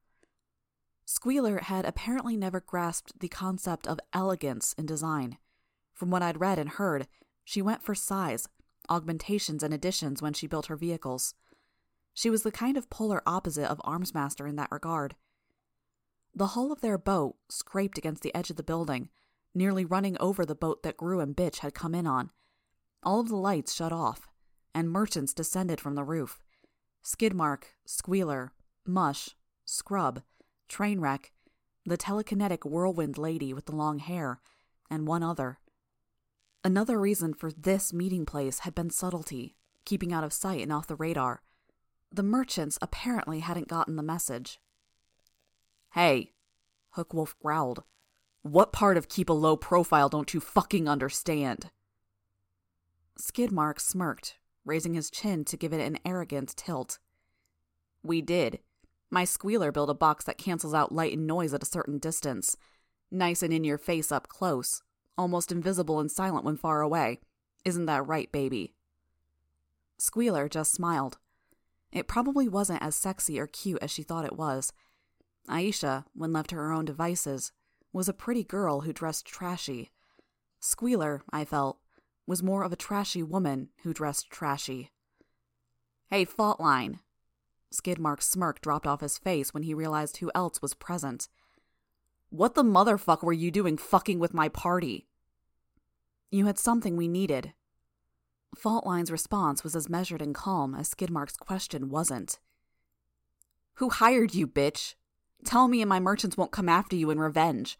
Squealer 1.07 1.61
had 1.61 1.87
apparently 1.87 2.37
never 2.37 2.61
grasped 2.61 3.21
the 3.21 3.29
concept 3.29 3.87
of 3.87 4.01
elegance 4.13 4.75
in 4.77 4.85
design. 4.85 5.39
From 5.95 6.11
what 6.11 6.21
I'd 6.21 6.41
read 6.41 6.59
and 6.59 6.69
heard, 6.69 7.07
she 7.45 7.63
went 7.63 7.83
for 7.83 7.95
size, 7.95 8.49
augmentations, 8.89 9.63
and 9.63 9.73
additions 9.73 10.23
when 10.23 10.33
she 10.33 10.47
built 10.47 10.67
her 10.67 10.77
vehicles. 10.77 11.35
She 12.15 12.31
was 12.31 12.43
the 12.43 12.53
kind 12.53 12.77
of 12.77 12.91
polar 12.91 13.23
opposite 13.27 13.71
of 13.71 13.81
Armsmaster 13.85 14.49
in 14.49 14.57
that 14.57 14.71
regard. 14.71 15.17
The 16.35 16.49
hull 16.49 16.73
of 16.73 16.81
their 16.81 16.99
boat 16.99 17.37
scraped 17.49 17.99
against 17.99 18.23
the 18.23 18.35
edge 18.35 18.51
of 18.51 18.57
the 18.57 18.63
building, 18.63 19.09
nearly 19.55 19.85
running 19.85 20.17
over 20.19 20.45
the 20.45 20.55
boat 20.55 20.83
that 20.83 20.97
Grue 20.97 21.21
and 21.21 21.37
Bitch 21.37 21.59
had 21.59 21.75
come 21.75 21.95
in 21.95 22.07
on. 22.07 22.31
All 23.03 23.21
of 23.21 23.29
the 23.29 23.37
lights 23.37 23.75
shut 23.75 23.93
off, 23.93 24.29
and 24.75 24.91
merchants 24.91 25.35
descended 25.35 25.81
from 25.81 25.95
the 25.95 26.05
roof. 26.05 26.41
Skidmark, 27.05 27.65
Squealer, 27.85 28.53
Mush, 28.87 29.31
Scrub, 29.65 30.23
Trainwreck, 30.69 31.33
the 31.85 31.99
telekinetic 31.99 32.65
whirlwind 32.65 33.19
lady 33.19 33.53
with 33.53 33.67
the 33.67 33.77
long 33.77 33.99
hair, 33.99 34.41
and 34.89 35.07
one 35.07 35.23
other. 35.23 35.59
Another 36.65 36.99
reason 36.99 37.35
for 37.35 37.51
this 37.51 37.93
meeting 37.93 38.25
place 38.25 38.61
had 38.61 38.75
been 38.75 38.91
subtlety, 38.91 39.57
keeping 39.85 40.13
out 40.13 40.23
of 40.23 40.33
sight 40.33 40.63
and 40.63 40.73
off 40.73 40.87
the 40.87 40.95
radar. 40.95 41.43
The 42.13 42.23
merchants 42.23 42.79
apparently 42.81 43.41
hadn't 43.41 43.69
gotten 43.69 43.97
the 43.97 44.03
message. 44.03 44.61
Hey, 45.95 46.33
Hookwolf 46.97 47.35
growled. 47.43 47.83
What 48.43 48.73
part 48.73 48.97
of 48.97 49.09
keep 49.09 49.29
a 49.29 49.33
low 49.33 49.57
profile 49.57 50.09
don't 50.09 50.33
you 50.33 50.41
fucking 50.41 50.89
understand? 50.89 51.71
Skidmark 53.19 53.81
smirked, 53.81 54.39
raising 54.65 54.95
his 54.95 55.11
chin 55.11 55.45
to 55.47 55.57
give 55.57 55.73
it 55.73 55.81
an 55.81 55.99
arrogant 56.05 56.57
tilt. 56.57 56.99
We 58.03 58.21
did. 58.21 58.61
My 59.11 59.25
squealer 59.25 59.73
built 59.73 59.91
a 59.91 59.95
box 59.95 60.25
that 60.25 60.39
cancels 60.39 60.75
out 60.75 60.93
light 60.93 61.13
and 61.13 61.27
noise 61.27 61.53
at 61.53 61.63
a 61.63 61.67
certain 61.67 61.99
distance. 61.99 62.57
Nice 63.11 63.43
and 63.43 63.53
in 63.53 63.65
your 63.65 63.79
face 63.79 64.11
up 64.11 64.29
close. 64.29 64.83
Almost 65.17 65.53
invisible 65.53 66.01
and 66.01 66.11
silent 66.11 66.45
when 66.45 66.57
far 66.57 66.81
away. 66.81 67.21
Isn't 67.65 67.87
that 67.87 68.07
right, 68.07 68.31
baby? 68.33 68.75
Squealer 69.99 70.49
just 70.49 70.73
smiled. 70.73 71.19
It 71.93 72.09
probably 72.09 72.49
wasn't 72.49 72.83
as 72.83 72.97
sexy 72.97 73.39
or 73.39 73.47
cute 73.47 73.79
as 73.83 73.91
she 73.91 74.03
thought 74.03 74.25
it 74.25 74.37
was. 74.37 74.73
Aisha, 75.49 76.05
when 76.15 76.33
left 76.33 76.51
to 76.51 76.57
her 76.57 76.73
own 76.73 76.85
devices, 76.85 77.53
was 77.93 78.09
a 78.09 78.15
pretty 78.15 78.43
girl 78.43 78.81
who 78.81 78.93
dressed 78.93 79.27
trashy. 79.27 79.91
Squealer, 80.61 81.23
I 81.31 81.45
felt, 81.45 81.79
was 82.27 82.43
more 82.43 82.63
of 82.63 82.73
a 82.73 82.77
trashy 82.77 83.23
woman 83.23 83.69
who 83.83 83.93
dressed 83.93 84.31
trashy. 84.31 84.91
Hey, 86.09 86.25
Faultline. 86.25 87.01
Skidmark's 87.73 88.29
smirk 88.29 88.61
dropped 88.61 88.87
off 88.87 89.01
his 89.01 89.19
face 89.19 89.53
when 89.53 89.63
he 89.63 89.75
realized 89.75 90.19
who 90.19 90.31
else 90.35 90.63
was 90.63 90.75
present. 90.75 91.29
What 92.33 92.55
the 92.55 92.65
motherfuck 92.65 93.23
were 93.23 93.35
you 93.35 93.51
doing 93.51 93.77
fucking 93.77 94.19
with 94.19 94.33
my 94.33 94.49
party? 94.49 95.07
You 96.31 96.47
had 96.47 96.59
something 96.59 96.97
we 96.97 97.07
needed. 97.07 97.53
Faultline's 98.57 99.13
response 99.13 99.63
was 99.63 99.77
as 99.77 99.91
measured 99.91 100.23
and 100.23 100.35
calm 100.35 100.75
as 100.75 100.89
Skidmark's 100.89 101.37
question 101.37 101.91
wasn't. 101.91 102.39
Who 103.75 103.91
hired 103.91 104.35
you, 104.35 104.47
bitch? 104.47 104.95
Tell 105.45 105.69
me 105.69 105.83
and 105.83 105.91
my 105.91 106.01
merchants 106.01 106.39
won't 106.39 106.53
come 106.53 106.71
after 106.71 106.97
you 106.97 107.11
in 107.11 107.19
revenge. 107.19 107.79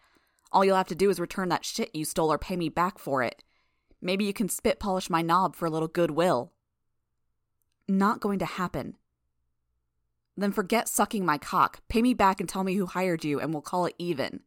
All 0.53 0.67
you'll 0.67 0.77
have 0.77 0.89
to 0.89 0.95
do 0.95 1.09
is 1.09 1.19
return 1.19 1.49
that 1.49 1.65
shit 1.65 1.95
you 1.95 2.05
stole 2.05 2.31
or 2.31 2.37
pay 2.37 2.57
me 2.57 2.69
back 2.69 2.99
for 2.99 3.23
it. 3.23 3.43
Maybe 4.03 4.27
you 4.27 4.35
can 4.35 4.51
spit 4.51 4.79
polish 4.79 5.09
my 5.09 5.23
knob 5.23 5.57
for 5.57 5.65
a 5.65 5.71
little 5.71 5.89
goodwill. 5.89 6.53
Not 7.89 8.21
going 8.21 8.39
to 8.41 8.45
happen. 8.45 8.99
Then 10.43 10.51
forget 10.51 10.89
sucking 10.89 11.25
my 11.25 11.39
cock. 11.39 11.83
Pay 11.89 12.03
me 12.03 12.15
back 12.15 12.41
and 12.41 12.49
tell 12.49 12.65
me 12.65 12.75
who 12.75 12.87
hired 12.87 13.25
you, 13.25 13.39
and 13.39 13.53
we'll 13.53 13.63
call 13.63 13.87
it 13.87 13.95
even. 13.97 14.41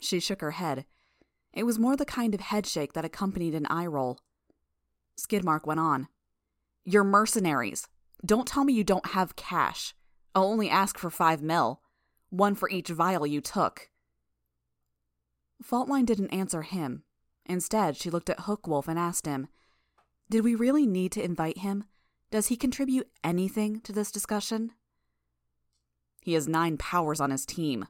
She 0.00 0.18
shook 0.18 0.40
her 0.40 0.50
head. 0.50 0.86
It 1.52 1.62
was 1.62 1.78
more 1.78 1.96
the 1.96 2.04
kind 2.04 2.34
of 2.34 2.40
headshake 2.40 2.94
that 2.94 3.04
accompanied 3.04 3.54
an 3.54 3.66
eye 3.66 3.86
roll. 3.86 4.18
Skidmark 5.16 5.66
went 5.66 5.78
on. 5.78 6.08
You're 6.84 7.04
mercenaries. 7.04 7.86
Don't 8.26 8.48
tell 8.48 8.64
me 8.64 8.72
you 8.72 8.82
don't 8.82 9.10
have 9.10 9.36
cash. 9.36 9.94
I'll 10.34 10.42
only 10.48 10.68
ask 10.68 10.98
for 10.98 11.10
five 11.10 11.40
mil. 11.40 11.80
One 12.30 12.56
for 12.56 12.68
each 12.68 12.88
vial 12.88 13.28
you 13.28 13.40
took. 13.40 13.88
Faultline 15.62 16.06
didn't 16.06 16.34
answer 16.34 16.62
him. 16.62 17.04
Instead, 17.46 17.96
she 17.96 18.10
looked 18.10 18.28
at 18.28 18.40
Hookwolf 18.40 18.88
and 18.88 18.98
asked 18.98 19.26
him, 19.26 19.46
Did 20.28 20.42
we 20.42 20.56
really 20.56 20.88
need 20.88 21.12
to 21.12 21.22
invite 21.22 21.58
him? 21.58 21.84
Does 22.30 22.46
he 22.46 22.56
contribute 22.56 23.08
anything 23.24 23.80
to 23.80 23.92
this 23.92 24.12
discussion? 24.12 24.72
He 26.20 26.34
has 26.34 26.46
nine 26.46 26.76
powers 26.76 27.20
on 27.20 27.30
his 27.30 27.44
team, 27.44 27.86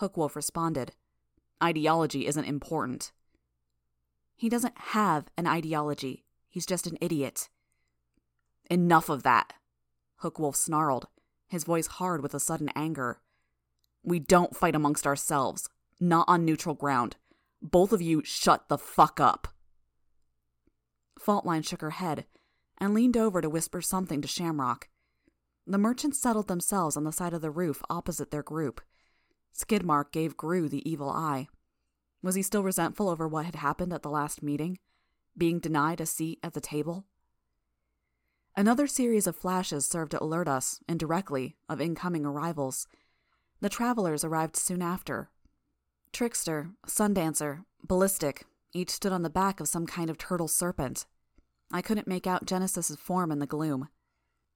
Hookwolf 0.00 0.36
responded. 0.36 0.92
Ideology 1.62 2.26
isn't 2.26 2.44
important. 2.44 3.12
He 4.36 4.48
doesn't 4.48 4.76
have 4.76 5.28
an 5.38 5.46
ideology. 5.46 6.24
He's 6.48 6.66
just 6.66 6.86
an 6.86 6.98
idiot. 7.00 7.48
Enough 8.68 9.08
of 9.08 9.22
that, 9.22 9.54
Hookwolf 10.22 10.56
snarled 10.56 11.06
his 11.48 11.64
voice 11.64 11.86
hard 11.86 12.22
with 12.22 12.34
a 12.34 12.40
sudden 12.40 12.70
anger. 12.74 13.20
We 14.02 14.18
don't 14.18 14.56
fight 14.56 14.74
amongst 14.74 15.06
ourselves, 15.06 15.68
not 16.00 16.24
on 16.26 16.44
neutral 16.44 16.74
ground. 16.74 17.16
Both 17.60 17.92
of 17.92 18.02
you 18.02 18.22
shut 18.24 18.68
the 18.68 18.78
fuck 18.78 19.20
up. 19.20 19.48
Faultline 21.20 21.66
shook 21.66 21.82
her 21.82 21.90
head 21.90 22.24
and 22.78 22.94
leaned 22.94 23.16
over 23.16 23.40
to 23.40 23.50
whisper 23.50 23.80
something 23.80 24.20
to 24.22 24.28
Shamrock. 24.28 24.88
The 25.66 25.78
merchants 25.78 26.20
settled 26.20 26.48
themselves 26.48 26.96
on 26.96 27.04
the 27.04 27.12
side 27.12 27.34
of 27.34 27.42
the 27.42 27.50
roof 27.50 27.82
opposite 27.88 28.30
their 28.30 28.42
group. 28.42 28.80
Skidmark 29.56 30.10
gave 30.12 30.36
Grue 30.36 30.68
the 30.68 30.88
evil 30.88 31.10
eye. 31.10 31.48
Was 32.22 32.34
he 32.34 32.42
still 32.42 32.62
resentful 32.62 33.08
over 33.08 33.28
what 33.28 33.46
had 33.46 33.56
happened 33.56 33.92
at 33.92 34.02
the 34.02 34.10
last 34.10 34.42
meeting? 34.42 34.78
Being 35.36 35.60
denied 35.60 36.00
a 36.00 36.06
seat 36.06 36.38
at 36.42 36.54
the 36.54 36.60
table? 36.60 37.06
Another 38.56 38.86
series 38.86 39.26
of 39.26 39.36
flashes 39.36 39.86
served 39.86 40.10
to 40.10 40.22
alert 40.22 40.46
us, 40.46 40.80
indirectly, 40.88 41.56
of 41.68 41.80
incoming 41.80 42.26
arrivals. 42.26 42.86
The 43.60 43.70
travelers 43.70 44.24
arrived 44.24 44.56
soon 44.56 44.82
after. 44.82 45.30
Trickster, 46.12 46.70
Sundancer, 46.86 47.64
Ballistic, 47.82 48.44
each 48.74 48.90
stood 48.90 49.12
on 49.12 49.22
the 49.22 49.30
back 49.30 49.60
of 49.60 49.68
some 49.68 49.86
kind 49.86 50.10
of 50.10 50.18
turtle 50.18 50.48
serpent. 50.48 51.06
I 51.72 51.82
couldn't 51.82 52.06
make 52.06 52.26
out 52.26 52.44
Genesis's 52.44 52.96
form 52.96 53.32
in 53.32 53.38
the 53.38 53.46
gloom. 53.46 53.88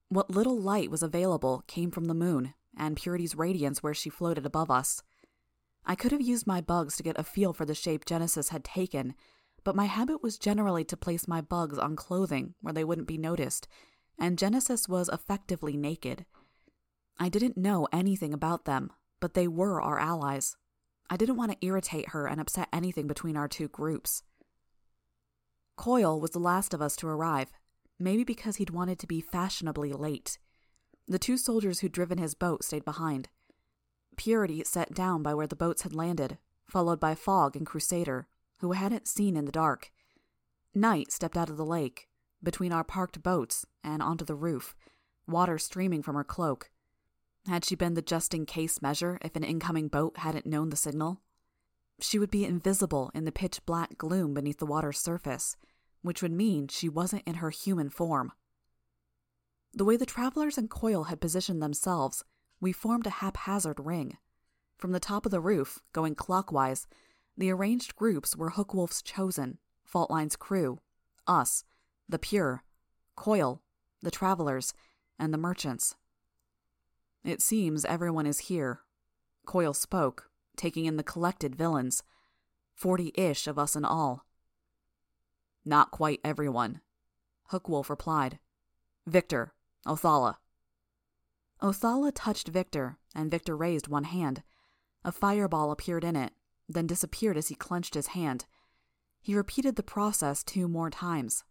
What 0.09 0.29
little 0.29 0.59
light 0.59 0.91
was 0.91 1.03
available 1.03 1.63
came 1.67 1.91
from 1.91 2.05
the 2.05 2.13
moon 2.13 2.53
and 2.77 2.95
Purity's 2.95 3.35
radiance 3.35 3.81
where 3.81 3.93
she 3.93 4.09
floated 4.09 4.45
above 4.45 4.69
us. 4.69 5.01
I 5.85 5.95
could 5.95 6.11
have 6.11 6.21
used 6.21 6.45
my 6.45 6.61
bugs 6.61 6.95
to 6.97 7.03
get 7.03 7.17
a 7.17 7.23
feel 7.23 7.53
for 7.53 7.65
the 7.65 7.73
shape 7.73 8.05
Genesis 8.05 8.49
had 8.49 8.63
taken, 8.63 9.15
but 9.63 9.75
my 9.75 9.85
habit 9.85 10.21
was 10.21 10.37
generally 10.37 10.83
to 10.85 10.95
place 10.95 11.27
my 11.27 11.41
bugs 11.41 11.77
on 11.77 11.95
clothing 11.95 12.53
where 12.61 12.73
they 12.73 12.83
wouldn't 12.83 13.07
be 13.07 13.17
noticed, 13.17 13.67
and 14.19 14.37
Genesis 14.37 14.87
was 14.87 15.09
effectively 15.09 15.75
naked. 15.75 16.25
I 17.19 17.29
didn't 17.29 17.57
know 17.57 17.87
anything 17.91 18.33
about 18.33 18.65
them, 18.65 18.91
but 19.19 19.33
they 19.33 19.47
were 19.47 19.81
our 19.81 19.97
allies. 19.97 20.55
I 21.09 21.17
didn't 21.17 21.37
want 21.37 21.51
to 21.51 21.65
irritate 21.65 22.09
her 22.09 22.27
and 22.27 22.39
upset 22.39 22.67
anything 22.71 23.07
between 23.07 23.35
our 23.35 23.47
two 23.47 23.69
groups. 23.69 24.23
Coil 25.77 26.19
was 26.19 26.31
the 26.31 26.39
last 26.39 26.73
of 26.73 26.81
us 26.81 26.95
to 26.97 27.07
arrive, 27.07 27.51
maybe 27.99 28.23
because 28.23 28.57
he'd 28.57 28.71
wanted 28.71 28.99
to 28.99 29.07
be 29.07 29.21
fashionably 29.21 29.93
late. 29.93 30.39
The 31.07 31.19
two 31.19 31.37
soldiers 31.37 31.79
who'd 31.79 31.93
driven 31.93 32.17
his 32.17 32.33
boat 32.33 32.63
stayed 32.63 32.83
behind. 32.83 33.29
Purity 34.17 34.63
sat 34.63 34.93
down 34.93 35.23
by 35.23 35.33
where 35.33 35.47
the 35.47 35.55
boats 35.55 35.83
had 35.83 35.95
landed, 35.95 36.39
followed 36.65 36.99
by 36.99 37.15
Fog 37.15 37.55
and 37.55 37.65
Crusader, 37.65 38.27
who 38.59 38.71
hadn't 38.73 39.07
seen 39.07 39.37
in 39.37 39.45
the 39.45 39.51
dark. 39.51 39.91
Night 40.73 41.11
stepped 41.11 41.37
out 41.37 41.49
of 41.49 41.57
the 41.57 41.65
lake, 41.65 42.09
between 42.43 42.73
our 42.73 42.83
parked 42.83 43.21
boats, 43.23 43.65
and 43.83 44.01
onto 44.01 44.25
the 44.25 44.35
roof, 44.35 44.75
water 45.27 45.57
streaming 45.57 46.01
from 46.01 46.15
her 46.15 46.23
cloak. 46.23 46.71
Had 47.47 47.63
she 47.63 47.75
been 47.75 47.93
the 47.93 48.01
just 48.01 48.33
in 48.33 48.45
case 48.45 48.81
measure 48.81 49.19
if 49.21 49.35
an 49.35 49.43
incoming 49.43 49.87
boat 49.87 50.17
hadn't 50.17 50.45
known 50.45 50.69
the 50.69 50.75
signal? 50.75 51.21
She 51.99 52.19
would 52.19 52.31
be 52.31 52.45
invisible 52.45 53.11
in 53.13 53.25
the 53.25 53.31
pitch 53.31 53.65
black 53.65 53.97
gloom 53.97 54.33
beneath 54.33 54.59
the 54.59 54.65
water's 54.65 54.99
surface, 54.99 55.57
which 56.01 56.21
would 56.21 56.31
mean 56.31 56.67
she 56.67 56.87
wasn't 56.87 57.23
in 57.25 57.35
her 57.35 57.49
human 57.49 57.89
form. 57.89 58.31
The 59.73 59.85
way 59.85 59.97
the 59.97 60.05
travelers 60.05 60.57
and 60.57 60.69
Coil 60.69 61.05
had 61.05 61.21
positioned 61.21 61.61
themselves, 61.61 62.23
we 62.59 62.71
formed 62.71 63.07
a 63.07 63.11
haphazard 63.11 63.79
ring. 63.79 64.17
From 64.77 64.91
the 64.91 64.99
top 64.99 65.25
of 65.25 65.31
the 65.31 65.39
roof, 65.39 65.79
going 65.93 66.15
clockwise, 66.15 66.87
the 67.35 67.51
arranged 67.51 67.95
groups 67.95 68.35
were 68.35 68.51
Hookwolf's 68.51 69.01
chosen, 69.01 69.57
Faultline's 69.83 70.35
crew, 70.35 70.79
us, 71.27 71.63
the 72.09 72.19
Pure, 72.19 72.63
Coil, 73.15 73.61
the 74.01 74.11
travelers, 74.11 74.73
and 75.19 75.33
the 75.33 75.37
merchants. 75.37 75.95
It 77.23 77.41
seems 77.41 77.85
everyone 77.85 78.25
is 78.25 78.39
here. 78.39 78.81
Coil 79.45 79.73
spoke, 79.73 80.26
taking 80.57 80.85
in 80.85 80.97
the 80.97 81.03
collected 81.03 81.55
villains. 81.55 82.03
Forty 82.73 83.11
ish 83.15 83.47
of 83.47 83.57
us 83.57 83.75
in 83.75 83.85
all. 83.85 84.25
Not 85.63 85.91
quite 85.91 86.19
everyone. 86.23 86.81
Hookwolf 87.51 87.89
replied. 87.89 88.39
Victor, 89.05 89.53
Othala. 89.85 90.35
Othala 91.61 92.11
touched 92.13 92.49
Victor, 92.49 92.97
and 93.15 93.31
Victor 93.31 93.55
raised 93.55 93.87
one 93.87 94.03
hand. 94.03 94.43
A 95.03 95.11
fireball 95.11 95.71
appeared 95.71 96.03
in 96.03 96.15
it, 96.15 96.33
then 96.67 96.87
disappeared 96.87 97.37
as 97.37 97.47
he 97.47 97.55
clenched 97.55 97.93
his 97.93 98.07
hand. 98.07 98.45
He 99.21 99.35
repeated 99.35 99.75
the 99.75 99.83
process 99.83 100.43
two 100.43 100.67
more 100.67 100.89
times. 100.89 101.43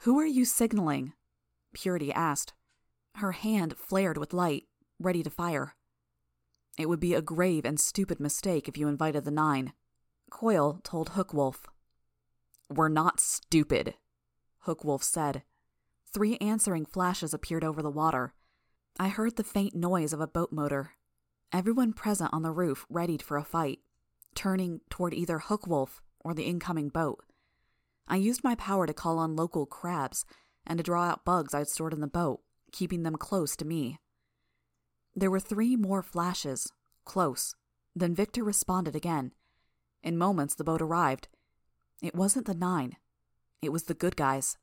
Who 0.00 0.18
are 0.18 0.26
you 0.26 0.44
signaling? 0.44 1.14
Purity 1.72 2.12
asked. 2.12 2.52
Her 3.16 3.32
hand 3.32 3.76
flared 3.78 4.18
with 4.18 4.34
light, 4.34 4.64
ready 5.00 5.22
to 5.22 5.30
fire. 5.30 5.74
It 6.78 6.88
would 6.88 7.00
be 7.00 7.14
a 7.14 7.22
grave 7.22 7.64
and 7.64 7.80
stupid 7.80 8.20
mistake 8.20 8.68
if 8.68 8.76
you 8.76 8.88
invited 8.88 9.24
the 9.24 9.30
Nine. 9.30 9.72
Coil 10.30 10.80
told 10.82 11.10
Hookwolf. 11.10 11.64
We're 12.68 12.88
not 12.88 13.20
stupid, 13.20 13.94
Hookwolf 14.66 15.02
said. 15.02 15.42
Three 16.12 16.36
answering 16.38 16.84
flashes 16.84 17.32
appeared 17.32 17.64
over 17.64 17.82
the 17.82 17.90
water. 17.90 18.34
I 18.98 19.08
heard 19.08 19.36
the 19.36 19.44
faint 19.44 19.74
noise 19.74 20.12
of 20.12 20.20
a 20.20 20.26
boat 20.26 20.52
motor. 20.52 20.92
Everyone 21.52 21.92
present 21.92 22.32
on 22.32 22.42
the 22.42 22.50
roof 22.50 22.84
readied 22.90 23.22
for 23.22 23.36
a 23.36 23.44
fight, 23.44 23.80
turning 24.34 24.80
toward 24.90 25.14
either 25.14 25.38
Hookwolf 25.38 26.00
or 26.20 26.34
the 26.34 26.44
incoming 26.44 26.88
boat. 26.88 27.24
I 28.08 28.16
used 28.16 28.44
my 28.44 28.54
power 28.54 28.86
to 28.86 28.94
call 28.94 29.18
on 29.18 29.36
local 29.36 29.66
crabs 29.66 30.24
and 30.66 30.78
to 30.78 30.82
draw 30.82 31.04
out 31.04 31.24
bugs 31.24 31.54
I'd 31.54 31.68
stored 31.68 31.92
in 31.92 32.00
the 32.00 32.06
boat, 32.06 32.40
keeping 32.72 33.02
them 33.02 33.16
close 33.16 33.56
to 33.56 33.64
me. 33.64 33.98
There 35.18 35.30
were 35.30 35.40
three 35.40 35.76
more 35.76 36.02
flashes, 36.02 36.70
close. 37.06 37.54
Then 37.94 38.14
Victor 38.14 38.44
responded 38.44 38.94
again. 38.94 39.32
In 40.02 40.18
moments, 40.18 40.54
the 40.54 40.64
boat 40.64 40.82
arrived. 40.82 41.28
It 42.02 42.14
wasn't 42.14 42.44
the 42.46 42.54
nine, 42.54 42.96
it 43.62 43.72
was 43.72 43.84
the 43.84 43.94
good 43.94 44.16
guys. 44.16 44.58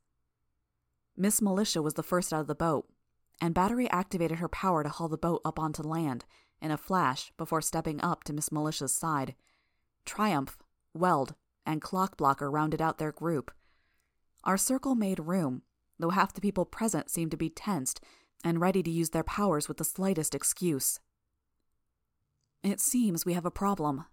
Miss 1.16 1.42
Militia 1.42 1.82
was 1.82 1.94
the 1.94 2.04
first 2.04 2.32
out 2.32 2.40
of 2.40 2.46
the 2.46 2.54
boat, 2.54 2.88
and 3.40 3.52
Battery 3.52 3.90
activated 3.90 4.38
her 4.38 4.48
power 4.48 4.84
to 4.84 4.88
haul 4.88 5.08
the 5.08 5.18
boat 5.18 5.40
up 5.44 5.58
onto 5.58 5.82
land 5.82 6.24
in 6.62 6.70
a 6.70 6.76
flash 6.76 7.32
before 7.36 7.60
stepping 7.60 8.00
up 8.00 8.22
to 8.24 8.32
Miss 8.32 8.52
Militia's 8.52 8.94
side. 8.94 9.34
Triumph, 10.04 10.56
Weld, 10.92 11.34
and 11.66 11.82
Clockblocker 11.82 12.52
rounded 12.52 12.80
out 12.80 12.98
their 12.98 13.12
group. 13.12 13.50
Our 14.44 14.56
circle 14.56 14.94
made 14.94 15.18
room, 15.18 15.62
though 15.98 16.10
half 16.10 16.32
the 16.32 16.40
people 16.40 16.64
present 16.64 17.10
seemed 17.10 17.32
to 17.32 17.36
be 17.36 17.50
tensed 17.50 18.00
and 18.44 18.60
ready 18.60 18.82
to 18.82 18.90
use 18.90 19.10
their 19.10 19.24
powers 19.24 19.66
with 19.66 19.78
the 19.78 19.84
slightest 19.84 20.34
excuse. 20.34 21.00
It 22.62 22.80
seems 22.80 23.24
we 23.24 23.32
have 23.32 23.46
a 23.46 23.50
problem. 23.50 24.04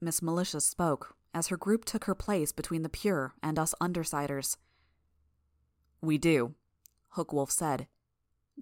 Miss 0.00 0.22
Militia 0.22 0.60
spoke 0.60 1.16
as 1.32 1.48
her 1.48 1.56
group 1.56 1.84
took 1.84 2.04
her 2.04 2.14
place 2.14 2.52
between 2.52 2.82
the 2.82 2.88
pure 2.88 3.34
and 3.42 3.58
us 3.58 3.74
undersiders. 3.80 4.56
We 6.00 6.18
do, 6.18 6.54
Hookwolf 7.16 7.50
said. 7.50 7.88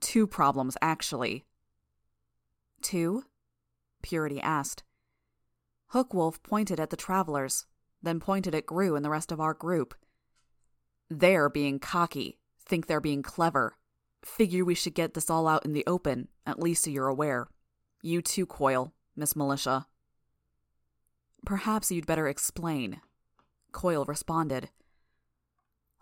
Two 0.01 0.27
problems, 0.27 0.77
actually. 0.81 1.45
Two? 2.81 3.25
Purity 4.03 4.41
asked. 4.41 4.85
Hookwolf 5.93 6.43
pointed 6.43 6.81
at 6.81 6.91
the 6.91 6.97
travelers, 6.97 7.67
then 8.03 8.21
pointed 8.21 8.55
at 8.55 8.67
Grue 8.67 8.97
and 8.97 9.05
the 9.05 9.11
rest 9.11 9.31
of 9.31 9.41
our 9.41 9.55
group. 9.55 9.95
They're 11.11 11.51
being 11.51 11.79
cocky, 11.79 12.39
think 12.65 12.87
they're 12.87 13.01
being 13.01 13.23
clever, 13.23 13.77
Figure 14.25 14.65
we 14.65 14.75
should 14.75 14.95
get 14.95 15.15
this 15.15 15.29
all 15.29 15.49
out 15.49 15.65
in 15.65 15.73
the 15.73 15.85
open, 15.87 16.29
at 16.47 16.61
least 16.61 16.85
so 16.85 16.91
you're 16.91 17.09
aware. 17.09 17.49
You 18.03 18.23
too, 18.23 18.47
Coil, 18.47 18.93
Miss 19.17 19.35
Militia. 19.35 19.87
Perhaps 21.45 21.91
you'd 21.91 22.07
better 22.07 22.29
explain. 22.29 23.01
Coil 23.73 24.05
responded. 24.05 24.71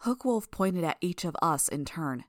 Hookwolf 0.04 0.50
pointed 0.50 0.84
at 0.84 0.98
each 1.00 1.24
of 1.24 1.36
us 1.40 1.68
in 1.68 1.84
turn. 1.84 2.24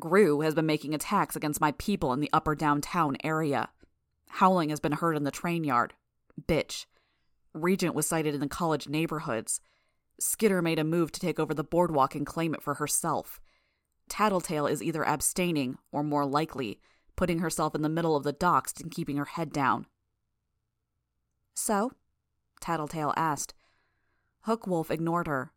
Grue 0.00 0.40
has 0.40 0.54
been 0.54 0.66
making 0.66 0.94
attacks 0.94 1.36
against 1.36 1.60
my 1.60 1.72
people 1.72 2.12
in 2.12 2.20
the 2.20 2.30
upper 2.32 2.54
downtown 2.54 3.16
area. 3.22 3.70
Howling 4.28 4.70
has 4.70 4.80
been 4.80 4.92
heard 4.92 5.16
in 5.16 5.24
the 5.24 5.30
train 5.30 5.62
yard. 5.62 5.94
Bitch. 6.40 6.86
Regent 7.52 7.94
was 7.94 8.06
sighted 8.06 8.34
in 8.34 8.40
the 8.40 8.48
college 8.48 8.88
neighborhoods. 8.88 9.60
Skitter 10.18 10.60
made 10.62 10.80
a 10.80 10.84
move 10.84 11.12
to 11.12 11.20
take 11.20 11.38
over 11.38 11.54
the 11.54 11.62
boardwalk 11.62 12.16
and 12.16 12.26
claim 12.26 12.54
it 12.54 12.62
for 12.62 12.74
herself. 12.74 13.40
Tattletale 14.08 14.66
is 14.66 14.82
either 14.82 15.04
abstaining, 15.04 15.78
or 15.90 16.02
more 16.02 16.26
likely, 16.26 16.80
putting 17.16 17.38
herself 17.38 17.74
in 17.74 17.82
the 17.82 17.88
middle 17.88 18.16
of 18.16 18.24
the 18.24 18.32
docks 18.32 18.74
and 18.80 18.90
keeping 18.90 19.16
her 19.16 19.24
head 19.24 19.52
down. 19.52 19.86
So? 21.54 21.92
Tattletale 22.60 23.12
asked. 23.16 23.54
Hookwolf 24.46 24.90
ignored 24.90 25.26
her. 25.26 25.52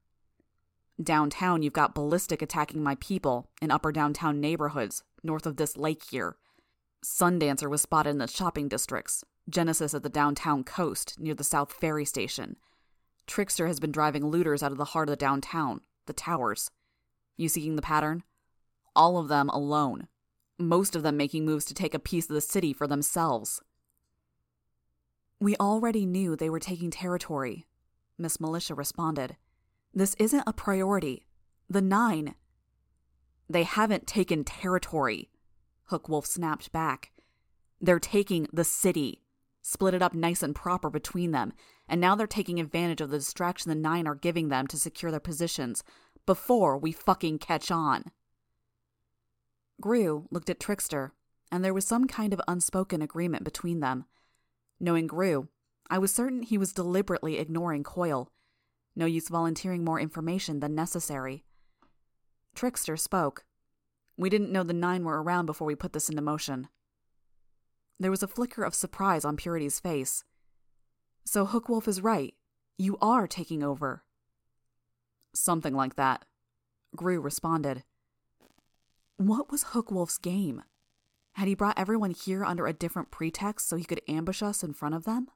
Downtown, 1.02 1.62
you've 1.62 1.74
got 1.74 1.94
Ballistic 1.94 2.42
attacking 2.42 2.82
my 2.82 2.96
people 2.96 3.50
in 3.62 3.70
upper 3.70 3.92
downtown 3.92 4.42
neighborhoods, 4.42 5.04
north 5.24 5.46
of 5.46 5.58
this 5.58 5.78
lake 5.78 6.04
here. 6.10 6.38
Sundancer 7.06 7.70
was 7.70 7.82
spotted 7.82 8.12
in 8.12 8.18
the 8.18 8.28
shopping 8.28 8.68
districts, 8.68 9.24
Genesis 9.50 9.94
at 9.94 10.04
the 10.04 10.10
downtown 10.10 10.64
coast, 10.64 11.20
near 11.20 11.36
the 11.36 11.44
South 11.44 11.72
Ferry 11.72 12.06
Station. 12.06 12.56
Trickster 13.28 13.68
has 13.68 13.80
been 13.80 13.92
driving 13.92 14.26
looters 14.26 14.64
out 14.64 14.72
of 14.72 14.78
the 14.78 14.86
heart 14.86 15.10
of 15.10 15.14
the 15.14 15.18
downtown, 15.18 15.82
the 16.08 16.14
towers. 16.14 16.72
You 17.36 17.50
seeing 17.50 17.76
the 17.76 17.82
pattern? 17.82 18.24
All 18.98 19.18
of 19.18 19.30
them 19.30 19.48
alone, 19.50 20.08
most 20.60 20.96
of 20.96 21.04
them 21.04 21.16
making 21.16 21.46
moves 21.46 21.64
to 21.66 21.74
take 21.74 21.94
a 21.94 22.00
piece 22.00 22.28
of 22.30 22.34
the 22.34 22.42
city 22.42 22.74
for 22.74 22.88
themselves. 22.88 23.62
We 25.40 25.56
already 25.58 26.06
knew 26.06 26.36
they 26.36 26.50
were 26.50 26.60
taking 26.60 26.90
territory, 26.90 27.68
Miss 28.18 28.40
Militia 28.42 28.74
responded. 28.74 29.38
This 29.94 30.16
isn't 30.20 30.44
a 30.48 30.54
priority. 30.54 31.28
The 31.70 31.82
Nine. 31.82 32.36
They 33.50 33.64
haven't 33.64 34.08
taken 34.08 34.44
territory, 34.44 35.30
Hookwolf 35.92 36.26
snapped 36.26 36.72
back. 36.72 37.12
They're 37.80 38.00
taking 38.00 38.48
the 38.52 38.64
city, 38.64 39.22
split 39.62 39.94
it 39.94 40.02
up 40.02 40.14
nice 40.14 40.42
and 40.42 40.56
proper 40.56 40.90
between 40.90 41.32
them, 41.32 41.54
and 41.88 42.02
now 42.02 42.16
they're 42.16 42.28
taking 42.28 42.60
advantage 42.60 43.00
of 43.00 43.12
the 43.12 43.20
distraction 43.20 43.70
the 43.70 43.76
Nine 43.76 44.08
are 44.08 44.16
giving 44.16 44.50
them 44.50 44.66
to 44.68 44.78
secure 44.80 45.12
their 45.12 45.20
positions 45.20 45.84
before 46.26 46.78
we 46.78 46.92
fucking 46.92 47.40
catch 47.40 47.70
on. 47.70 48.06
Grue 49.80 50.28
looked 50.32 50.50
at 50.50 50.60
Trickster, 50.60 51.14
and 51.52 51.64
there 51.64 51.74
was 51.74 51.86
some 51.86 52.08
kind 52.08 52.34
of 52.34 52.42
unspoken 52.48 53.02
agreement 53.02 53.44
between 53.44 53.80
them. 53.80 54.06
Knowing 54.80 55.08
Grue, 55.08 55.48
I 55.90 55.98
was 56.00 56.14
certain 56.14 56.42
he 56.42 56.58
was 56.58 56.74
deliberately 56.74 57.38
ignoring 57.38 57.84
Coil. 57.84 58.32
No 58.96 59.06
use 59.06 59.30
volunteering 59.30 59.84
more 59.84 60.00
information 60.00 60.60
than 60.60 60.76
necessary. 60.76 61.44
Trickster 62.56 62.98
spoke. 62.98 63.46
We 64.18 64.30
didn't 64.30 64.52
know 64.52 64.64
the 64.64 64.74
Nine 64.74 65.04
were 65.04 65.22
around 65.22 65.46
before 65.46 65.68
we 65.68 65.76
put 65.76 65.94
this 65.94 66.10
into 66.10 66.22
motion. 66.24 66.70
There 68.00 68.12
was 68.12 68.24
a 68.24 68.28
flicker 68.28 68.64
of 68.64 68.74
surprise 68.74 69.24
on 69.24 69.38
Purity's 69.38 69.80
face. 69.80 70.24
So 71.24 71.46
Hookwolf 71.46 71.88
is 71.88 72.02
right. 72.02 72.34
You 72.78 72.98
are 73.02 73.28
taking 73.28 73.64
over. 73.64 74.04
Something 75.34 75.76
like 75.76 75.96
that. 75.96 76.26
Grue 76.96 77.20
responded. 77.20 77.84
What 79.18 79.52
was 79.52 79.66
Hookwolf's 79.66 80.20
game? 80.20 80.62
Had 81.34 81.48
he 81.48 81.56
brought 81.56 81.80
everyone 81.80 82.12
here 82.12 82.46
under 82.46 82.68
a 82.68 82.74
different 82.74 83.10
pretext 83.10 83.68
so 83.68 83.76
he 83.76 83.84
could 83.84 84.02
ambush 84.08 84.44
us 84.44 84.62
in 84.62 84.74
front 84.74 84.94
of 84.94 85.06
them? 85.06 85.28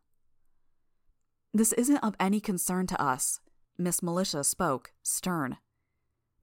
This 1.52 1.74
isn't 1.74 2.04
of 2.04 2.16
any 2.20 2.40
concern 2.40 2.86
to 2.88 3.02
us, 3.02 3.40
Miss 3.80 4.04
Militia 4.04 4.44
spoke, 4.44 4.92
stern. 5.02 5.58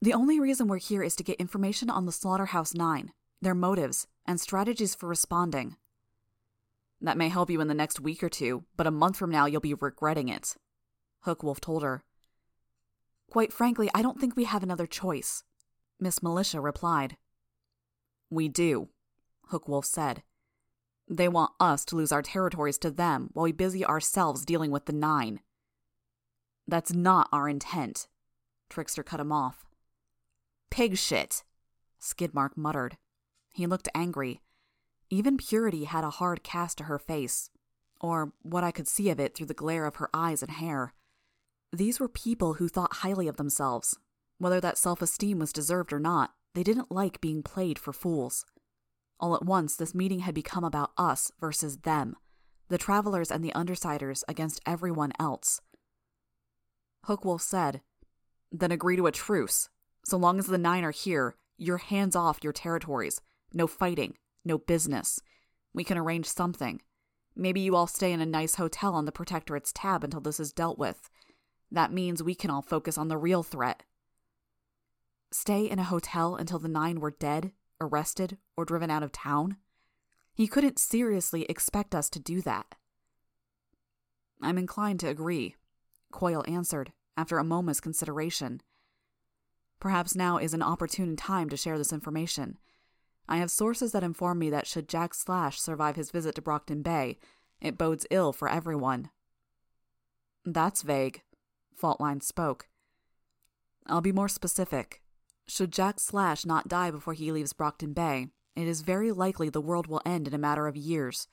The 0.02 0.12
only 0.14 0.40
reason 0.40 0.66
we're 0.66 0.78
here 0.78 1.04
is 1.04 1.14
to 1.14 1.22
get 1.22 1.38
information 1.38 1.88
on 1.88 2.06
the 2.06 2.12
Slaughterhouse 2.12 2.74
Nine, 2.74 3.12
their 3.40 3.54
motives, 3.54 4.08
and 4.26 4.40
strategies 4.40 4.96
for 4.96 5.08
responding. 5.08 5.76
That 7.00 7.16
may 7.16 7.28
help 7.28 7.50
you 7.50 7.60
in 7.60 7.68
the 7.68 7.74
next 7.74 8.00
week 8.00 8.24
or 8.24 8.28
two, 8.28 8.64
but 8.76 8.88
a 8.88 8.90
month 8.90 9.16
from 9.16 9.30
now 9.30 9.46
you'll 9.46 9.60
be 9.60 9.74
regretting 9.74 10.28
it, 10.28 10.56
Hookwolf 11.24 11.60
told 11.60 11.84
her. 11.84 12.02
Quite 13.30 13.52
frankly, 13.52 13.88
I 13.94 14.02
don't 14.02 14.20
think 14.20 14.34
we 14.34 14.44
have 14.44 14.64
another 14.64 14.88
choice, 14.88 15.44
Miss 16.00 16.20
Militia 16.20 16.60
replied. 16.60 17.16
We 18.30 18.48
do, 18.48 18.88
Hookwolf 19.50 19.84
said. 19.84 20.22
They 21.08 21.28
want 21.28 21.52
us 21.58 21.84
to 21.86 21.96
lose 21.96 22.12
our 22.12 22.22
territories 22.22 22.78
to 22.78 22.90
them 22.90 23.30
while 23.32 23.44
we 23.44 23.52
busy 23.52 23.84
ourselves 23.84 24.44
dealing 24.44 24.70
with 24.70 24.84
the 24.84 24.92
Nine. 24.92 25.40
That's 26.66 26.92
not 26.92 27.28
our 27.32 27.48
intent. 27.48 28.08
Trickster 28.68 29.02
cut 29.02 29.20
him 29.20 29.32
off. 29.32 29.64
Pig 30.70 30.98
shit, 30.98 31.44
Skidmark 32.00 32.56
muttered. 32.56 32.98
He 33.50 33.66
looked 33.66 33.88
angry. 33.94 34.42
Even 35.08 35.38
Purity 35.38 35.84
had 35.84 36.04
a 36.04 36.10
hard 36.10 36.42
cast 36.42 36.76
to 36.78 36.84
her 36.84 36.98
face, 36.98 37.48
or 38.00 38.32
what 38.42 38.62
I 38.62 38.70
could 38.70 38.86
see 38.86 39.08
of 39.08 39.18
it 39.18 39.34
through 39.34 39.46
the 39.46 39.54
glare 39.54 39.86
of 39.86 39.96
her 39.96 40.10
eyes 40.12 40.42
and 40.42 40.52
hair. 40.52 40.92
These 41.72 41.98
were 41.98 42.08
people 42.08 42.54
who 42.54 42.68
thought 42.68 42.96
highly 42.96 43.28
of 43.28 43.36
themselves. 43.36 43.98
Whether 44.36 44.60
that 44.60 44.78
self 44.78 45.02
esteem 45.02 45.38
was 45.38 45.52
deserved 45.52 45.92
or 45.92 45.98
not, 45.98 46.34
they 46.58 46.64
didn't 46.64 46.90
like 46.90 47.20
being 47.20 47.40
played 47.40 47.78
for 47.78 47.92
fools. 47.92 48.44
All 49.20 49.36
at 49.36 49.44
once, 49.44 49.76
this 49.76 49.94
meeting 49.94 50.18
had 50.18 50.34
become 50.34 50.64
about 50.64 50.90
us 50.98 51.30
versus 51.38 51.76
them, 51.82 52.16
the 52.68 52.76
travelers 52.76 53.30
and 53.30 53.44
the 53.44 53.52
undersiders 53.52 54.24
against 54.26 54.60
everyone 54.66 55.12
else. 55.20 55.60
Hookwolf 57.06 57.42
said, 57.42 57.80
Then 58.50 58.72
agree 58.72 58.96
to 58.96 59.06
a 59.06 59.12
truce. 59.12 59.68
So 60.04 60.16
long 60.16 60.40
as 60.40 60.46
the 60.46 60.58
Nine 60.58 60.82
are 60.82 60.90
here, 60.90 61.36
you're 61.58 61.78
hands 61.78 62.16
off 62.16 62.42
your 62.42 62.52
territories. 62.52 63.20
No 63.52 63.68
fighting, 63.68 64.14
no 64.44 64.58
business. 64.58 65.20
We 65.72 65.84
can 65.84 65.96
arrange 65.96 66.26
something. 66.26 66.80
Maybe 67.36 67.60
you 67.60 67.76
all 67.76 67.86
stay 67.86 68.12
in 68.12 68.20
a 68.20 68.26
nice 68.26 68.56
hotel 68.56 68.96
on 68.96 69.04
the 69.04 69.12
Protectorate's 69.12 69.72
tab 69.72 70.02
until 70.02 70.20
this 70.20 70.40
is 70.40 70.52
dealt 70.52 70.76
with. 70.76 71.08
That 71.70 71.92
means 71.92 72.20
we 72.20 72.34
can 72.34 72.50
all 72.50 72.62
focus 72.62 72.98
on 72.98 73.06
the 73.06 73.16
real 73.16 73.44
threat. 73.44 73.84
Stay 75.30 75.68
in 75.68 75.78
a 75.78 75.84
hotel 75.84 76.36
until 76.36 76.58
the 76.58 76.68
nine 76.68 77.00
were 77.00 77.10
dead, 77.10 77.52
arrested, 77.80 78.38
or 78.56 78.64
driven 78.64 78.90
out 78.90 79.02
of 79.02 79.12
town? 79.12 79.56
He 80.32 80.46
couldn't 80.46 80.78
seriously 80.78 81.44
expect 81.44 81.94
us 81.94 82.08
to 82.10 82.20
do 82.20 82.40
that. 82.42 82.74
I'm 84.40 84.58
inclined 84.58 85.00
to 85.00 85.08
agree, 85.08 85.56
Coil 86.12 86.44
answered, 86.46 86.92
after 87.16 87.38
a 87.38 87.44
moment's 87.44 87.80
consideration. 87.80 88.62
Perhaps 89.80 90.14
now 90.14 90.38
is 90.38 90.54
an 90.54 90.62
opportune 90.62 91.16
time 91.16 91.48
to 91.50 91.56
share 91.56 91.76
this 91.76 91.92
information. 91.92 92.58
I 93.28 93.38
have 93.38 93.50
sources 93.50 93.92
that 93.92 94.02
inform 94.02 94.38
me 94.38 94.48
that 94.50 94.66
should 94.66 94.88
Jack 94.88 95.12
Slash 95.12 95.60
survive 95.60 95.96
his 95.96 96.10
visit 96.10 96.34
to 96.36 96.42
Brockton 96.42 96.82
Bay, 96.82 97.18
it 97.60 97.76
bodes 97.76 98.06
ill 98.10 98.32
for 98.32 98.48
everyone. 98.48 99.10
That's 100.44 100.82
vague, 100.82 101.22
Faultline 101.80 102.22
spoke. 102.22 102.68
I'll 103.86 104.00
be 104.00 104.12
more 104.12 104.28
specific. 104.28 105.02
Should 105.48 105.72
Jack 105.72 105.98
Slash 105.98 106.44
not 106.44 106.68
die 106.68 106.90
before 106.90 107.14
he 107.14 107.32
leaves 107.32 107.54
Brockton 107.54 107.94
Bay, 107.94 108.28
it 108.54 108.68
is 108.68 108.82
very 108.82 109.10
likely 109.12 109.48
the 109.48 109.62
world 109.62 109.86
will 109.86 110.02
end 110.04 110.28
in 110.28 110.34
a 110.34 110.38
matter 110.38 110.66
of 110.66 110.76
years. 110.76 111.26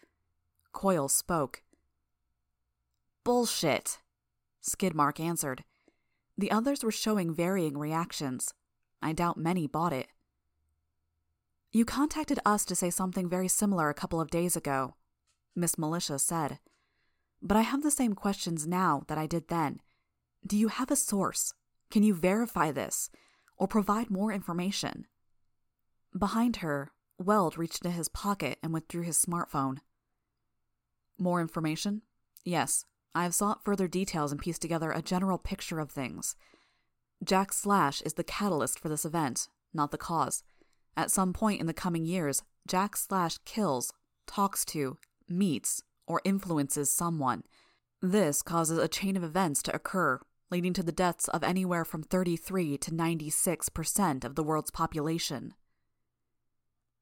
Coil 0.71 1.10
spoke. 1.10 1.63
Bullshit, 3.25 3.99
Skidmark 4.63 5.19
answered. 5.19 5.63
The 6.38 6.51
others 6.51 6.84
were 6.84 6.91
showing 6.91 7.34
varying 7.34 7.78
reactions. 7.78 8.54
I 9.01 9.12
doubt 9.12 9.38
many 9.38 9.67
bought 9.67 9.93
it. 9.93 10.08
You 11.71 11.84
contacted 11.84 12.39
us 12.45 12.63
to 12.65 12.75
say 12.75 12.89
something 12.89 13.28
very 13.28 13.49
similar 13.49 13.89
a 13.89 13.93
couple 13.93 14.21
of 14.21 14.30
days 14.30 14.56
ago, 14.56 14.95
Miss 15.56 15.78
Militia 15.78 16.19
said. 16.19 16.60
But 17.41 17.58
I 17.58 17.62
have 17.62 17.84
the 17.84 17.91
same 17.91 18.13
questions 18.13 18.65
now 18.65 19.04
that 19.08 19.17
I 19.17 19.28
did 19.28 19.49
then. 19.49 19.82
Do 20.47 20.58
you 20.58 20.69
have 20.69 20.89
a 20.89 20.95
source? 20.95 21.54
Can 21.91 22.01
you 22.01 22.13
verify 22.13 22.71
this? 22.71 23.10
Or 23.58 23.68
provide 23.68 24.10
more 24.10 24.32
information? 24.32 25.06
Behind 26.18 26.58
her, 26.58 26.91
Weld 27.18 27.58
reached 27.58 27.84
into 27.84 27.96
his 27.96 28.10
pocket 28.10 28.58
and 28.62 28.74
withdrew 28.74 29.04
his 29.04 29.24
smartphone. 29.24 29.78
More 31.18 31.39
information? 31.39 32.02
Yes. 32.44 32.86
I 33.13 33.24
have 33.24 33.34
sought 33.34 33.63
further 33.63 33.88
details 33.88 34.34
and 34.34 34.41
pieced 34.41 34.62
together 34.62 34.91
a 34.91 35.02
general 35.02 35.38
picture 35.38 35.80
of 35.80 35.89
things. 35.89 36.36
Jack 37.24 37.54
Slash 37.54 38.02
is 38.02 38.13
the 38.15 38.26
catalyst 38.26 38.78
for 38.78 38.89
this 38.89 39.06
event, 39.06 39.48
not 39.74 39.91
the 39.91 39.98
cause. 39.98 40.44
At 40.98 41.12
some 41.12 41.32
point 41.32 41.62
in 41.62 41.68
the 41.68 41.74
coming 41.74 42.06
years, 42.06 42.44
Jack 42.68 42.98
Slash 42.98 43.38
kills, 43.46 43.94
talks 44.28 44.65
to, 44.65 44.98
meets, 45.30 45.82
or 46.08 46.22
influences 46.26 46.94
someone. 46.94 47.44
This 48.02 48.41
causes 48.41 48.78
a 48.78 48.88
chain 48.89 49.15
of 49.15 49.24
events 49.24 49.63
to 49.63 49.76
occur, 49.76 50.20
leading 50.51 50.73
to 50.73 50.84
the 50.84 50.91
deaths 50.91 51.27
of 51.27 51.43
anywhere 51.43 51.84
from 51.84 52.03
33 52.03 52.77
to 52.77 52.91
96% 52.91 54.23
of 54.23 54.36
the 54.36 54.43
world's 54.43 54.71
population. 54.71 55.53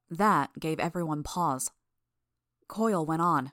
That 0.10 0.52
gave 0.60 0.80
everyone 0.80 1.24
pause. 1.24 1.72
Coil 2.68 3.06
went 3.06 3.22
on. 3.22 3.52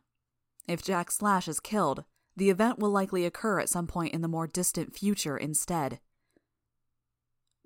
If 0.69 0.83
Jack 0.83 1.11
Slash 1.11 1.49
is 1.49 1.61
killed, 1.61 2.05
the 2.37 2.51
event 2.51 2.79
will 2.79 2.91
likely 2.91 3.25
occur 3.25 3.61
at 3.61 3.69
some 3.69 3.87
point 3.87 4.15
in 4.15 4.23
the 4.23 4.29
more 4.29 4.47
distant 4.47 4.97
future 4.97 5.37
instead. 5.37 6.01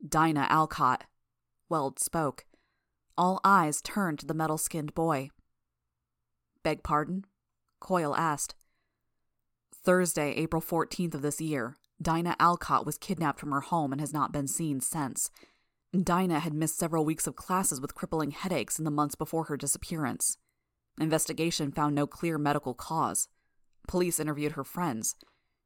Dinah 0.06 0.46
Alcott, 0.48 1.04
Weld 1.68 1.98
spoke. 1.98 2.44
All 3.16 3.40
eyes 3.44 3.80
turned 3.82 4.18
to 4.20 4.26
the 4.26 4.34
metal 4.34 4.58
skinned 4.58 4.94
boy. 4.94 5.30
Beg 6.62 6.82
pardon? 6.82 7.24
Coil 7.80 8.16
asked. 8.16 8.54
Thursday, 9.74 10.32
April 10.32 10.62
14th 10.62 11.14
of 11.14 11.22
this 11.22 11.40
year, 11.40 11.76
Dinah 12.04 12.36
Alcott 12.38 12.84
was 12.84 12.98
kidnapped 12.98 13.40
from 13.40 13.50
her 13.50 13.62
home 13.62 13.90
and 13.90 14.00
has 14.00 14.12
not 14.12 14.30
been 14.30 14.46
seen 14.46 14.80
since. 14.80 15.30
Dinah 15.98 16.40
had 16.40 16.52
missed 16.52 16.78
several 16.78 17.04
weeks 17.04 17.26
of 17.26 17.34
classes 17.34 17.80
with 17.80 17.94
crippling 17.94 18.30
headaches 18.32 18.78
in 18.78 18.84
the 18.84 18.90
months 18.90 19.14
before 19.14 19.44
her 19.44 19.56
disappearance. 19.56 20.36
Investigation 21.00 21.72
found 21.72 21.94
no 21.94 22.06
clear 22.06 22.36
medical 22.36 22.74
cause. 22.74 23.28
Police 23.88 24.20
interviewed 24.20 24.52
her 24.52 24.64
friends. 24.64 25.16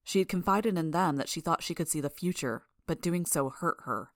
She 0.05 0.21
had 0.21 0.29
confided 0.29 0.79
in 0.79 0.93
them 0.93 1.17
that 1.17 1.29
she 1.29 1.41
thought 1.41 1.63
she 1.63 1.75
could 1.75 1.89
see 1.89 2.01
the 2.01 2.09
future, 2.09 2.63
but 2.87 3.03
doing 3.03 3.27
so 3.27 3.51
hurt 3.51 3.79
her. 3.85 4.11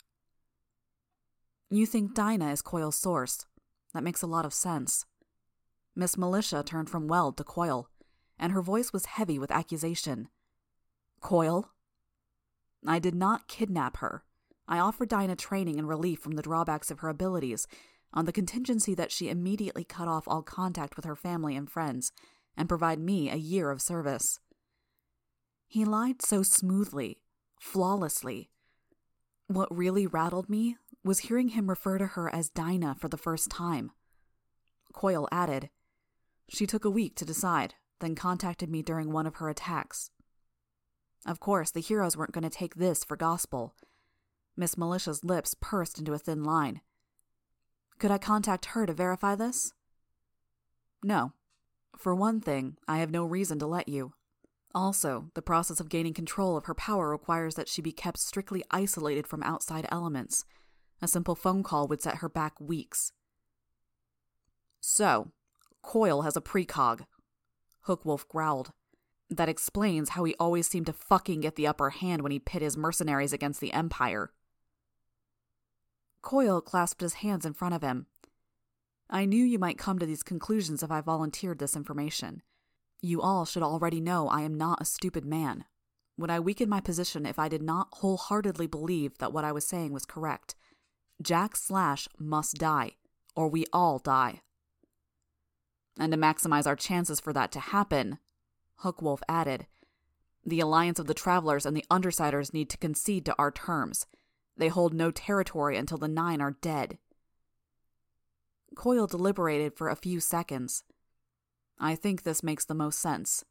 You 1.71 1.87
think 1.87 2.15
Dinah 2.15 2.53
is 2.53 2.63
Coil's 2.63 2.97
source. 2.97 3.47
That 3.95 4.05
makes 4.05 4.23
a 4.23 4.27
lot 4.29 4.47
of 4.47 4.55
sense. 4.55 5.07
Miss 5.97 6.17
Militia 6.17 6.63
turned 6.65 6.89
from 6.89 7.09
Weld 7.09 7.37
to 7.39 7.45
Coil, 7.45 7.89
and 8.39 8.53
her 8.53 8.63
voice 8.63 8.93
was 8.93 9.07
heavy 9.07 9.39
with 9.39 9.51
accusation. 9.51 10.29
Coil? 11.21 11.73
I 12.87 12.99
did 12.99 13.15
not 13.15 13.49
kidnap 13.49 13.99
her. 13.99 14.25
I 14.67 14.79
offered 14.79 15.09
Dinah 15.09 15.37
training 15.37 15.79
and 15.79 15.89
relief 15.89 16.21
from 16.21 16.33
the 16.33 16.43
drawbacks 16.43 16.91
of 16.91 17.01
her 17.01 17.09
abilities 17.09 17.67
on 18.13 18.25
the 18.25 18.33
contingency 18.33 18.95
that 18.95 19.11
she 19.11 19.29
immediately 19.29 19.85
cut 19.85 20.09
off 20.09 20.29
all 20.29 20.43
contact 20.43 20.97
with 20.97 21.05
her 21.05 21.17
family 21.17 21.57
and 21.57 21.71
friends 21.71 22.13
and 22.57 22.69
provide 22.69 22.99
me 22.99 23.31
a 23.31 23.37
year 23.37 23.71
of 23.71 23.81
service. 23.81 24.39
He 25.67 25.85
lied 25.85 26.21
so 26.21 26.43
smoothly, 26.43 27.21
flawlessly. 27.59 28.51
What 29.47 29.75
really 29.75 30.07
rattled 30.07 30.51
me 30.51 30.77
was 31.05 31.21
hearing 31.21 31.49
him 31.49 31.69
refer 31.69 31.99
to 31.99 32.07
her 32.09 32.33
as 32.35 32.51
Dinah 32.51 32.97
for 32.99 33.09
the 33.09 33.17
first 33.17 33.51
time. 33.51 33.91
Coil 34.93 35.27
added, 35.33 35.71
She 36.49 36.67
took 36.67 36.85
a 36.85 36.91
week 36.91 37.17
to 37.17 37.25
decide, 37.25 37.75
then 38.01 38.15
contacted 38.15 38.69
me 38.69 38.83
during 38.83 39.11
one 39.11 39.27
of 39.27 39.37
her 39.37 39.49
attacks. 39.49 40.11
Of 41.25 41.41
course, 41.41 41.71
the 41.71 41.81
heroes 41.81 42.17
weren't 42.17 42.33
going 42.33 42.43
to 42.43 42.51
take 42.51 42.75
this 42.75 43.05
for 43.05 43.17
gospel. 43.17 43.75
Miss 44.57 44.77
Militia's 44.77 45.25
lips 45.25 45.55
pursed 45.61 45.99
into 45.99 46.13
a 46.13 46.19
thin 46.19 46.45
line. 46.45 46.81
Could 47.99 48.11
I 48.11 48.19
contact 48.19 48.67
her 48.67 48.87
to 48.87 48.93
verify 48.93 49.35
this? 49.35 49.73
No. 51.03 51.33
For 51.97 52.15
one 52.15 52.41
thing, 52.41 52.77
I 52.89 52.99
have 52.99 53.11
no 53.11 53.25
reason 53.25 53.59
to 53.61 53.67
let 53.67 53.89
you. 53.89 54.15
Also, 54.75 55.31
the 55.35 55.43
process 55.43 55.81
of 55.81 55.89
gaining 55.89 56.15
control 56.15 56.57
of 56.57 56.65
her 56.65 56.75
power 56.75 57.11
requires 57.11 57.55
that 57.55 57.69
she 57.69 57.83
be 57.83 57.93
kept 57.93 58.19
strictly 58.19 58.65
isolated 58.71 59.27
from 59.27 59.43
outside 59.43 59.87
elements. 59.91 60.45
A 61.01 61.09
simple 61.09 61.35
phone 61.35 61.63
call 61.63 61.87
would 61.89 62.01
set 62.01 62.17
her 62.17 62.29
back 62.29 62.59
weeks. 62.61 63.13
So, 64.81 65.31
Coil 65.83 66.23
has 66.23 66.37
a 66.37 66.41
precog. 66.41 67.07
Hookwolf 67.87 68.27
growled. 68.29 68.73
That 69.33 69.49
explains 69.49 70.11
how 70.11 70.25
he 70.25 70.35
always 70.39 70.69
seemed 70.69 70.85
to 70.87 70.93
fucking 70.93 71.41
get 71.41 71.57
the 71.57 71.67
upper 71.67 71.89
hand 71.89 72.21
when 72.21 72.33
he 72.33 72.39
pit 72.39 72.61
his 72.61 72.77
mercenaries 72.77 73.33
against 73.33 73.63
the 73.63 73.73
Empire. 73.73 74.31
Coil 76.21 76.61
clasped 76.61 77.01
his 77.01 77.15
hands 77.15 77.47
in 77.47 77.55
front 77.55 77.75
of 77.75 77.83
him. 77.83 78.07
I 79.09 79.25
knew 79.25 79.43
you 79.43 79.59
might 79.59 79.79
come 79.79 79.99
to 79.99 80.05
these 80.05 80.23
conclusions 80.23 80.83
if 80.83 80.91
I 80.91 81.01
volunteered 81.01 81.59
this 81.59 81.75
information. 81.75 82.43
You 83.01 83.23
all 83.23 83.47
should 83.47 83.63
already 83.63 84.03
know 84.03 84.29
I 84.29 84.43
am 84.43 84.55
not 84.55 84.83
a 84.83 84.87
stupid 84.87 85.25
man. 85.25 85.65
Would 86.19 86.31
I 86.31 86.39
weaken 86.39 86.69
my 86.69 86.81
position 86.81 87.25
if 87.25 87.39
I 87.39 87.49
did 87.49 87.63
not 87.63 87.89
wholeheartedly 87.95 88.67
believe 88.67 89.17
that 89.17 89.33
what 89.33 89.45
I 89.45 89.53
was 89.53 89.67
saying 89.67 89.95
was 89.95 90.05
correct? 90.05 90.55
Jack 91.23 91.57
Slash 91.57 92.07
must 92.19 92.57
die, 92.57 92.93
or 93.35 93.49
we 93.49 93.65
all 93.73 93.99
die. 93.99 94.43
And 95.99 96.13
to 96.13 96.19
maximize 96.19 96.67
our 96.67 96.77
chances 96.77 97.19
for 97.19 97.33
that 97.33 97.51
to 97.53 97.61
happen, 97.61 98.19
Hookwolf 98.83 99.21
added, 99.29 99.67
the 100.45 100.61
alliance 100.61 100.99
of 100.99 101.07
the 101.07 101.15
Travelers 101.15 101.65
and 101.65 101.77
the 101.77 101.85
Undersiders 101.91 102.53
need 102.53 102.69
to 102.71 102.77
concede 102.77 103.25
to 103.27 103.35
our 103.39 103.51
terms. 103.51 104.07
They 104.57 104.69
hold 104.69 104.93
no 104.93 105.11
territory 105.11 105.77
until 105.77 105.99
the 105.99 106.09
Nine 106.09 106.41
are 106.41 106.57
dead. 106.61 106.99
Coil 108.75 109.07
deliberated 109.07 109.77
for 109.77 109.89
a 109.89 109.97
few 109.97 110.19
seconds. 110.19 110.83
I 111.79 111.95
think 111.95 112.23
this 112.23 112.43
makes 112.43 112.65
the 112.65 112.75
most 112.75 112.99
sense. 112.99 113.45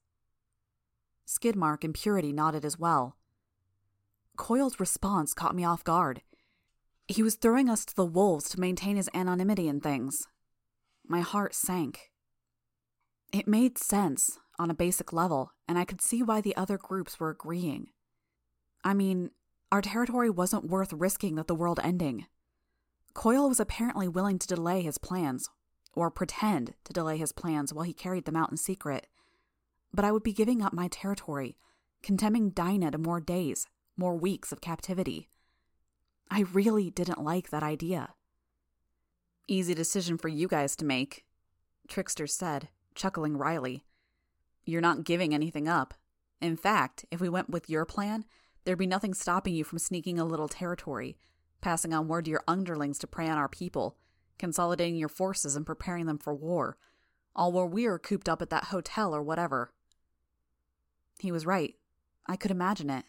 Skidmark 1.26 1.84
and 1.84 1.94
Purity 1.94 2.34
nodded 2.34 2.66
as 2.66 2.78
well. 2.78 3.16
Coil's 4.36 4.80
response 4.80 5.34
caught 5.34 5.56
me 5.56 5.64
off 5.64 5.84
guard. 5.84 6.22
He 7.08 7.24
was 7.24 7.36
throwing 7.36 7.70
us 7.70 7.86
to 7.86 7.96
the 7.96 8.06
wolves 8.06 8.50
to 8.50 8.60
maintain 8.60 8.96
his 8.96 9.10
anonymity 9.14 9.68
and 9.68 9.82
things. 9.82 10.28
My 11.08 11.22
heart 11.22 11.54
sank. 11.54 12.12
It 13.32 13.48
made 13.48 13.78
sense 13.78 14.40
on 14.62 14.70
a 14.70 14.76
basic 14.76 15.12
level, 15.12 15.52
and 15.68 15.78
I 15.78 15.86
could 15.86 16.02
see 16.02 16.22
why 16.22 16.40
the 16.40 16.56
other 16.56 16.78
groups 16.78 17.20
were 17.20 17.32
agreeing. 17.32 17.88
I 18.84 18.94
mean, 18.94 19.32
our 19.72 19.82
territory 19.82 20.30
wasn't 20.30 20.70
worth 20.70 20.94
risking 20.94 21.36
that 21.36 21.48
the 21.48 21.56
world 21.56 21.80
ending. 21.84 22.28
Coil 23.14 23.50
was 23.50 23.60
apparently 23.60 24.08
willing 24.08 24.38
to 24.40 24.48
delay 24.48 24.82
his 24.82 24.98
plans, 24.98 25.50
or 25.94 26.12
pretend 26.12 26.76
to 26.86 26.94
delay 26.94 27.18
his 27.18 27.32
plans 27.32 27.74
while 27.74 27.84
he 27.84 27.94
carried 27.94 28.26
them 28.26 28.36
out 28.36 28.52
in 28.52 28.58
secret. 28.58 29.08
But 29.94 30.06
I 30.06 30.12
would 30.12 30.24
be 30.24 30.34
giving 30.34 30.62
up 30.62 30.74
my 30.74 30.88
territory, 30.88 31.58
condemning 32.04 32.52
Dinah 32.52 32.92
to 32.92 32.98
more 32.98 33.20
days, 33.20 33.68
more 33.98 34.16
weeks 34.16 34.52
of 34.52 34.62
captivity. 34.62 35.28
I 36.30 36.46
really 36.54 36.90
didn't 36.90 37.24
like 37.24 37.50
that 37.50 37.64
idea. 37.64 38.14
Easy 39.48 39.74
decision 39.74 40.18
for 40.18 40.30
you 40.30 40.48
guys 40.48 40.76
to 40.78 40.86
make, 40.86 41.26
Trickster 41.90 42.28
said, 42.28 42.70
chuckling 42.96 43.36
wryly. 43.38 43.84
You're 44.66 44.82
not 44.82 45.04
giving 45.04 45.34
anything 45.34 45.68
up. 45.68 45.94
In 46.40 46.56
fact, 46.58 47.06
if 47.12 47.20
we 47.20 47.30
went 47.30 47.50
with 47.50 47.70
your 47.70 47.86
plan, 47.86 48.26
there'd 48.64 48.78
be 48.78 48.88
nothing 48.88 49.14
stopping 49.14 49.54
you 49.54 49.64
from 49.64 49.80
sneaking 49.80 50.20
a 50.20 50.26
little 50.26 50.48
territory, 50.48 51.18
passing 51.62 51.94
on 51.94 52.08
word 52.08 52.26
to 52.26 52.32
your 52.32 52.44
underlings 52.48 52.98
to 53.00 53.08
prey 53.08 53.28
on 53.28 53.38
our 53.38 53.50
people, 53.50 53.98
consolidating 54.40 54.96
your 54.96 55.10
forces 55.10 55.56
and 55.56 55.66
preparing 55.66 56.06
them 56.06 56.18
for 56.18 56.34
war, 56.34 56.78
all 57.36 57.52
while 57.52 57.70
we're 57.70 58.00
cooped 58.00 58.28
up 58.28 58.42
at 58.42 58.50
that 58.50 58.66
hotel 58.66 59.16
or 59.16 59.22
whatever. 59.22 59.72
He 61.20 61.32
was 61.32 61.46
right. 61.46 61.76
I 62.28 62.36
could 62.36 62.52
imagine 62.52 62.90
it. 62.90 63.06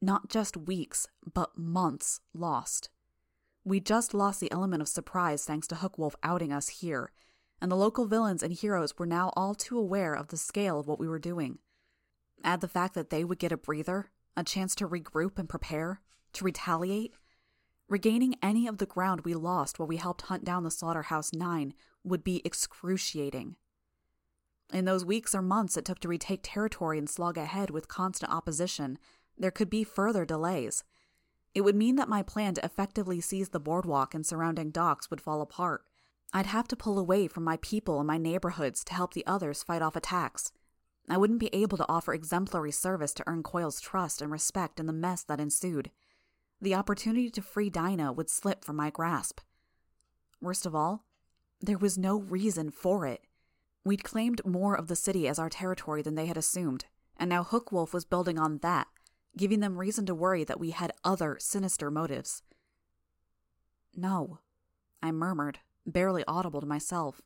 Not 0.00 0.28
just 0.28 0.56
weeks, 0.56 1.06
but 1.32 1.56
months 1.56 2.20
lost. 2.34 2.90
We 3.64 3.80
just 3.80 4.14
lost 4.14 4.40
the 4.40 4.52
element 4.52 4.82
of 4.82 4.88
surprise 4.88 5.44
thanks 5.44 5.66
to 5.68 5.74
Hookwolf 5.76 6.14
outing 6.22 6.52
us 6.52 6.68
here, 6.68 7.10
and 7.60 7.70
the 7.70 7.76
local 7.76 8.06
villains 8.06 8.42
and 8.42 8.52
heroes 8.52 8.98
were 8.98 9.06
now 9.06 9.32
all 9.36 9.54
too 9.54 9.78
aware 9.78 10.14
of 10.14 10.28
the 10.28 10.36
scale 10.36 10.78
of 10.80 10.86
what 10.86 10.98
we 10.98 11.08
were 11.08 11.18
doing. 11.18 11.58
Add 12.44 12.60
the 12.60 12.68
fact 12.68 12.94
that 12.94 13.10
they 13.10 13.24
would 13.24 13.38
get 13.38 13.52
a 13.52 13.56
breather, 13.56 14.10
a 14.36 14.44
chance 14.44 14.74
to 14.76 14.88
regroup 14.88 15.38
and 15.38 15.48
prepare, 15.48 16.00
to 16.34 16.44
retaliate, 16.44 17.14
Regaining 17.88 18.34
any 18.42 18.66
of 18.66 18.76
the 18.76 18.86
ground 18.86 19.22
we 19.22 19.34
lost 19.34 19.78
while 19.78 19.88
we 19.88 19.96
helped 19.96 20.22
hunt 20.22 20.44
down 20.44 20.62
the 20.62 20.70
Slaughterhouse 20.70 21.32
Nine 21.32 21.72
would 22.04 22.22
be 22.22 22.42
excruciating. 22.44 23.56
In 24.70 24.84
those 24.84 25.06
weeks 25.06 25.34
or 25.34 25.40
months 25.40 25.78
it 25.78 25.86
took 25.86 25.98
to 26.00 26.08
retake 26.08 26.40
territory 26.42 26.98
and 26.98 27.08
slog 27.08 27.38
ahead 27.38 27.70
with 27.70 27.88
constant 27.88 28.30
opposition, 28.30 28.98
there 29.38 29.50
could 29.50 29.70
be 29.70 29.84
further 29.84 30.26
delays. 30.26 30.84
It 31.54 31.62
would 31.62 31.76
mean 31.76 31.96
that 31.96 32.10
my 32.10 32.22
plan 32.22 32.52
to 32.54 32.64
effectively 32.64 33.22
seize 33.22 33.48
the 33.48 33.60
boardwalk 33.60 34.14
and 34.14 34.26
surrounding 34.26 34.70
docks 34.70 35.08
would 35.08 35.22
fall 35.22 35.40
apart. 35.40 35.84
I'd 36.32 36.46
have 36.46 36.68
to 36.68 36.76
pull 36.76 36.98
away 36.98 37.26
from 37.28 37.44
my 37.44 37.56
people 37.58 37.98
and 37.98 38.06
my 38.06 38.18
neighborhoods 38.18 38.84
to 38.84 38.94
help 38.94 39.14
the 39.14 39.26
others 39.26 39.62
fight 39.62 39.82
off 39.82 39.96
attacks. 39.96 40.52
I 41.08 41.16
wouldn't 41.16 41.40
be 41.40 41.54
able 41.54 41.78
to 41.78 41.88
offer 41.88 42.12
exemplary 42.12 42.72
service 42.72 43.14
to 43.14 43.24
earn 43.26 43.42
Coil's 43.42 43.80
trust 43.80 44.20
and 44.20 44.30
respect 44.30 44.78
in 44.78 44.86
the 44.86 44.92
mess 44.92 45.22
that 45.24 45.40
ensued 45.40 45.90
the 46.60 46.74
opportunity 46.74 47.30
to 47.30 47.42
free 47.42 47.70
Dinah 47.70 48.12
would 48.12 48.28
slip 48.28 48.64
from 48.64 48.76
my 48.76 48.90
grasp. 48.90 49.40
Worst 50.40 50.66
of 50.66 50.74
all, 50.74 51.04
there 51.60 51.78
was 51.78 51.98
no 51.98 52.18
reason 52.18 52.70
for 52.70 53.06
it. 53.06 53.22
We'd 53.84 54.04
claimed 54.04 54.44
more 54.44 54.74
of 54.74 54.88
the 54.88 54.96
city 54.96 55.28
as 55.28 55.38
our 55.38 55.48
territory 55.48 56.02
than 56.02 56.14
they 56.14 56.26
had 56.26 56.36
assumed, 56.36 56.84
and 57.16 57.30
now 57.30 57.44
Hookwolf 57.44 57.92
was 57.92 58.04
building 58.04 58.38
on 58.38 58.58
that, 58.58 58.88
giving 59.36 59.60
them 59.60 59.78
reason 59.78 60.04
to 60.06 60.14
worry 60.14 60.44
that 60.44 60.60
we 60.60 60.70
had 60.70 60.92
other 61.04 61.36
sinister 61.40 61.90
motives. 61.90 62.42
No, 63.94 64.40
I 65.02 65.12
murmured, 65.12 65.60
barely 65.88 66.24
audible 66.26 66.60
to 66.60 66.66
myself. 66.66 67.22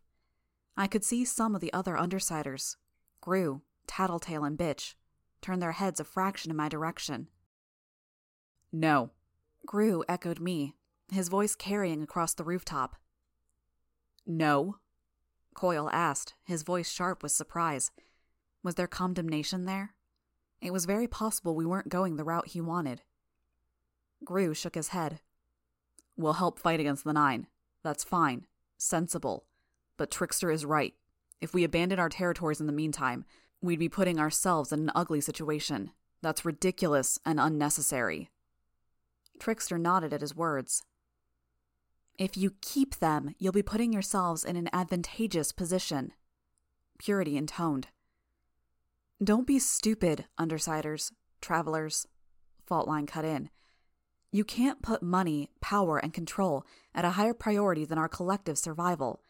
I 0.77 0.87
could 0.87 1.05
see 1.05 1.25
some 1.25 1.55
of 1.55 1.61
the 1.61 1.73
other 1.73 1.95
undersiders, 1.95 2.77
Grue, 3.21 3.63
Tattletale, 3.87 4.45
and 4.45 4.59
Bitch, 4.59 4.95
turn 5.41 5.59
their 5.59 5.73
heads 5.73 6.01
a 6.01 6.05
fraction 6.05 6.51
in 6.51 6.57
my 6.57 6.69
direction. 6.69 7.29
No, 8.73 9.11
Grue 9.67 10.03
echoed 10.09 10.41
me, 10.41 10.75
his 11.11 11.29
voice 11.29 11.55
carrying 11.55 12.03
across 12.03 12.33
the 12.35 12.45
rooftop. 12.45 12.97
No? 14.27 14.77
Coil 15.55 15.91
asked, 15.93 16.35
his 16.45 16.63
voice 16.63 16.91
sharp 16.91 17.23
with 17.23 17.33
surprise. 17.33 17.91
Was 18.63 18.77
there 18.77 18.87
condemnation 18.87 19.67
there? 19.67 19.95
It 20.61 20.73
was 20.73 20.87
very 20.87 21.09
possible 21.09 21.55
we 21.55 21.67
weren't 21.67 21.89
going 21.89 22.17
the 22.17 22.25
route 22.25 22.49
he 22.49 22.61
wanted. 22.61 23.03
Grue 24.25 24.55
shook 24.55 24.77
his 24.77 24.89
head. 24.89 25.21
We'll 26.17 26.35
help 26.35 26.59
fight 26.59 26.81
against 26.81 27.05
the 27.05 27.13
Nine. 27.13 27.49
That's 27.83 28.05
fine. 28.05 28.47
Sensible. 28.83 29.45
But 29.97 30.11
Trickster 30.11 30.51
is 30.51 30.65
right. 30.65 30.95
If 31.41 31.55
we 31.55 31.65
abandon 31.65 31.99
our 31.99 32.09
territories 32.09 32.61
in 32.61 32.67
the 32.67 32.73
meantime, 32.73 33.25
we'd 33.61 33.79
be 33.79 33.89
putting 33.89 34.19
ourselves 34.19 34.73
in 34.73 34.81
an 34.81 34.93
ugly 34.95 35.21
situation. 35.21 35.91
That's 36.21 36.45
ridiculous 36.45 37.19
and 37.25 37.41
unnecessary. 37.41 38.31
Trickster 39.39 39.79
nodded 39.79 40.13
at 40.13 40.21
his 40.21 40.37
words. 40.37 40.85
If 42.19 42.37
you 42.37 42.55
keep 42.61 42.97
them, 42.97 43.35
you'll 43.39 43.53
be 43.53 43.63
putting 43.63 43.93
yourselves 43.93 44.45
in 44.45 44.57
an 44.57 44.69
advantageous 44.73 45.53
position. 45.53 46.13
Purity 46.99 47.37
intoned. 47.37 47.89
Don't 49.23 49.47
be 49.47 49.59
stupid, 49.59 50.27
undersiders, 50.39 51.13
travelers. 51.41 52.07
Faultline 52.69 53.07
cut 53.09 53.25
in. 53.25 53.51
You 54.35 54.45
can't 54.45 54.81
put 54.81 55.03
money, 55.03 55.51
power, 55.61 55.99
and 55.99 56.15
control 56.15 56.65
at 56.95 57.05
a 57.05 57.11
higher 57.11 57.35
priority 57.35 57.85
than 57.85 57.99
our 57.99 58.09
collective 58.09 58.57
survival. 58.57 59.21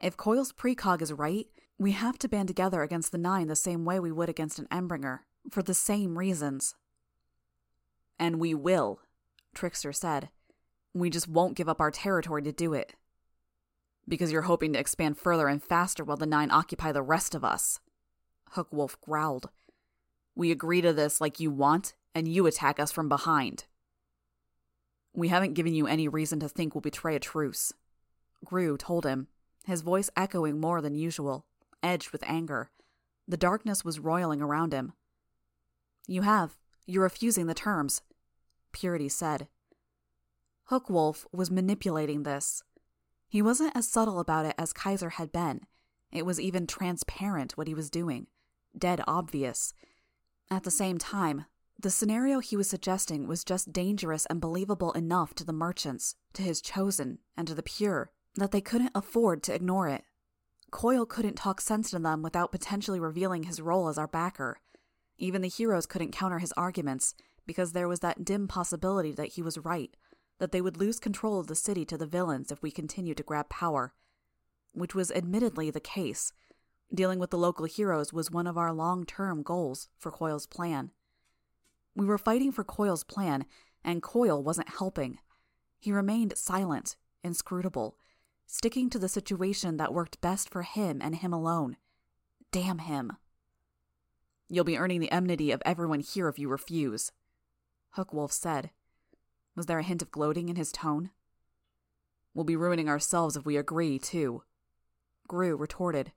If 0.00 0.16
Coil's 0.16 0.50
precog 0.50 1.02
is 1.02 1.12
right, 1.12 1.46
we 1.78 1.92
have 1.92 2.18
to 2.18 2.28
band 2.28 2.48
together 2.48 2.82
against 2.82 3.12
the 3.12 3.18
Nine 3.18 3.48
the 3.48 3.54
same 3.54 3.84
way 3.84 4.00
we 4.00 4.10
would 4.10 4.30
against 4.30 4.58
an 4.58 4.66
Endbringer, 4.72 5.20
for 5.50 5.62
the 5.62 5.74
same 5.74 6.16
reasons. 6.16 6.74
And 8.18 8.40
we 8.40 8.54
will, 8.54 9.00
Trickster 9.54 9.92
said. 9.92 10.30
We 10.94 11.10
just 11.10 11.28
won't 11.28 11.56
give 11.56 11.68
up 11.68 11.80
our 11.80 11.90
territory 11.90 12.42
to 12.42 12.52
do 12.52 12.72
it. 12.72 12.94
Because 14.08 14.32
you're 14.32 14.42
hoping 14.42 14.72
to 14.72 14.78
expand 14.78 15.18
further 15.18 15.48
and 15.48 15.62
faster 15.62 16.02
while 16.02 16.16
the 16.16 16.24
Nine 16.24 16.50
occupy 16.50 16.92
the 16.92 17.02
rest 17.02 17.34
of 17.34 17.44
us. 17.44 17.80
Hookwolf 18.54 18.96
growled. 19.02 19.50
We 20.34 20.50
agree 20.50 20.80
to 20.80 20.94
this 20.94 21.20
like 21.20 21.40
you 21.40 21.50
want, 21.50 21.92
and 22.14 22.26
you 22.26 22.46
attack 22.46 22.80
us 22.80 22.90
from 22.90 23.10
behind. 23.10 23.66
We 25.16 25.28
haven't 25.28 25.54
given 25.54 25.74
you 25.74 25.86
any 25.86 26.08
reason 26.08 26.40
to 26.40 26.48
think 26.48 26.74
we'll 26.74 26.82
betray 26.82 27.16
a 27.16 27.18
truce. 27.18 27.72
Grue 28.44 28.76
told 28.76 29.06
him, 29.06 29.28
his 29.64 29.80
voice 29.80 30.10
echoing 30.14 30.60
more 30.60 30.82
than 30.82 30.94
usual, 30.94 31.46
edged 31.82 32.10
with 32.10 32.22
anger. 32.26 32.70
The 33.26 33.38
darkness 33.38 33.82
was 33.82 33.98
roiling 33.98 34.42
around 34.42 34.74
him. 34.74 34.92
You 36.06 36.22
have. 36.22 36.58
You're 36.84 37.02
refusing 37.02 37.46
the 37.46 37.54
terms. 37.54 38.02
Purity 38.72 39.08
said. 39.08 39.48
Hookwolf 40.70 41.24
was 41.32 41.50
manipulating 41.50 42.22
this. 42.22 42.62
He 43.26 43.40
wasn't 43.40 43.74
as 43.74 43.88
subtle 43.88 44.20
about 44.20 44.44
it 44.44 44.54
as 44.58 44.74
Kaiser 44.74 45.10
had 45.10 45.32
been. 45.32 45.62
It 46.12 46.26
was 46.26 46.38
even 46.38 46.66
transparent 46.66 47.56
what 47.56 47.66
he 47.66 47.74
was 47.74 47.90
doing, 47.90 48.26
dead 48.76 49.00
obvious. 49.08 49.72
At 50.50 50.62
the 50.62 50.70
same 50.70 50.98
time, 50.98 51.46
the 51.78 51.90
scenario 51.90 52.40
he 52.40 52.56
was 52.56 52.68
suggesting 52.68 53.26
was 53.28 53.44
just 53.44 53.72
dangerous 53.72 54.24
and 54.26 54.40
believable 54.40 54.92
enough 54.92 55.34
to 55.34 55.44
the 55.44 55.52
merchants, 55.52 56.14
to 56.32 56.42
his 56.42 56.62
chosen, 56.62 57.18
and 57.36 57.46
to 57.46 57.54
the 57.54 57.62
pure, 57.62 58.10
that 58.34 58.50
they 58.50 58.62
couldn't 58.62 58.92
afford 58.94 59.42
to 59.42 59.54
ignore 59.54 59.88
it. 59.88 60.02
Coil 60.70 61.04
couldn't 61.04 61.34
talk 61.34 61.60
sense 61.60 61.90
to 61.90 61.98
them 61.98 62.22
without 62.22 62.50
potentially 62.50 62.98
revealing 62.98 63.44
his 63.44 63.60
role 63.60 63.88
as 63.88 63.98
our 63.98 64.08
backer. 64.08 64.58
Even 65.18 65.42
the 65.42 65.48
heroes 65.48 65.86
couldn't 65.86 66.12
counter 66.12 66.38
his 66.38 66.52
arguments, 66.52 67.14
because 67.46 67.72
there 67.72 67.88
was 67.88 68.00
that 68.00 68.24
dim 68.24 68.48
possibility 68.48 69.12
that 69.12 69.34
he 69.34 69.42
was 69.42 69.58
right, 69.58 69.96
that 70.38 70.52
they 70.52 70.60
would 70.60 70.78
lose 70.78 70.98
control 70.98 71.38
of 71.38 71.46
the 71.46 71.54
city 71.54 71.84
to 71.84 71.98
the 71.98 72.06
villains 72.06 72.50
if 72.50 72.62
we 72.62 72.70
continued 72.70 73.18
to 73.18 73.22
grab 73.22 73.48
power. 73.48 73.94
Which 74.72 74.94
was 74.94 75.12
admittedly 75.12 75.70
the 75.70 75.80
case. 75.80 76.32
Dealing 76.92 77.18
with 77.18 77.30
the 77.30 77.38
local 77.38 77.66
heroes 77.66 78.12
was 78.12 78.30
one 78.30 78.46
of 78.46 78.58
our 78.58 78.72
long 78.72 79.04
term 79.04 79.42
goals 79.42 79.88
for 79.98 80.10
Coil's 80.10 80.46
plan. 80.46 80.90
We 81.96 82.04
were 82.04 82.18
fighting 82.18 82.52
for 82.52 82.62
Coil's 82.62 83.04
plan, 83.04 83.46
and 83.82 84.02
Coil 84.02 84.42
wasn't 84.42 84.68
helping. 84.68 85.18
He 85.78 85.92
remained 85.92 86.36
silent, 86.36 86.94
inscrutable, 87.24 87.96
sticking 88.46 88.90
to 88.90 88.98
the 88.98 89.08
situation 89.08 89.78
that 89.78 89.94
worked 89.94 90.20
best 90.20 90.50
for 90.50 90.60
him 90.60 91.00
and 91.02 91.16
him 91.16 91.32
alone. 91.32 91.78
Damn 92.52 92.80
him. 92.80 93.12
You'll 94.48 94.64
be 94.64 94.76
earning 94.76 95.00
the 95.00 95.10
enmity 95.10 95.50
of 95.50 95.62
everyone 95.64 96.00
here 96.00 96.28
if 96.28 96.38
you 96.38 96.50
refuse, 96.50 97.12
Hookwolf 97.96 98.30
said. 98.30 98.70
Was 99.56 99.64
there 99.64 99.78
a 99.78 99.82
hint 99.82 100.02
of 100.02 100.10
gloating 100.10 100.50
in 100.50 100.56
his 100.56 100.70
tone? 100.70 101.10
We'll 102.34 102.44
be 102.44 102.56
ruining 102.56 102.90
ourselves 102.90 103.36
if 103.36 103.46
we 103.46 103.56
agree, 103.56 103.98
too. 103.98 104.42
Grue 105.26 105.56
retorted. 105.56 106.12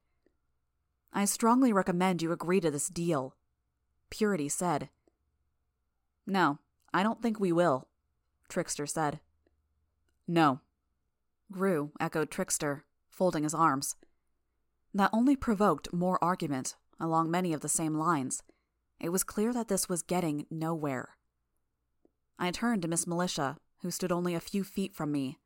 I 1.13 1.23
strongly 1.23 1.71
recommend 1.71 2.21
you 2.21 2.33
agree 2.33 2.59
to 2.59 2.69
this 2.69 2.89
deal, 2.89 3.35
Purity 4.09 4.49
said. 4.49 4.89
No, 6.25 6.59
I 6.93 7.03
don't 7.03 7.21
think 7.21 7.39
we 7.39 7.51
will, 7.51 7.87
Trickster 8.47 8.85
said. 8.85 9.19
No. 10.27 10.59
Grue 11.51 11.91
echoed 11.99 12.29
Trickster, 12.29 12.85
folding 13.09 13.43
his 13.43 13.53
arms. 13.53 13.95
That 14.93 15.09
only 15.13 15.35
provoked 15.35 15.93
more 15.93 16.23
argument, 16.23 16.75
along 16.99 17.31
many 17.31 17.53
of 17.53 17.61
the 17.61 17.69
same 17.69 17.95
lines. 17.95 18.43
It 18.99 19.09
was 19.09 19.23
clear 19.23 19.53
that 19.53 19.67
this 19.67 19.87
was 19.87 20.01
getting 20.01 20.45
nowhere. 20.51 21.17
I 22.37 22.51
turned 22.51 22.81
to 22.83 22.87
Miss 22.87 23.07
Militia, 23.07 23.57
who 23.81 23.91
stood 23.91 24.11
only 24.11 24.35
a 24.35 24.39
few 24.39 24.63
feet 24.63 24.93
from 24.93 25.11
me. 25.11 25.39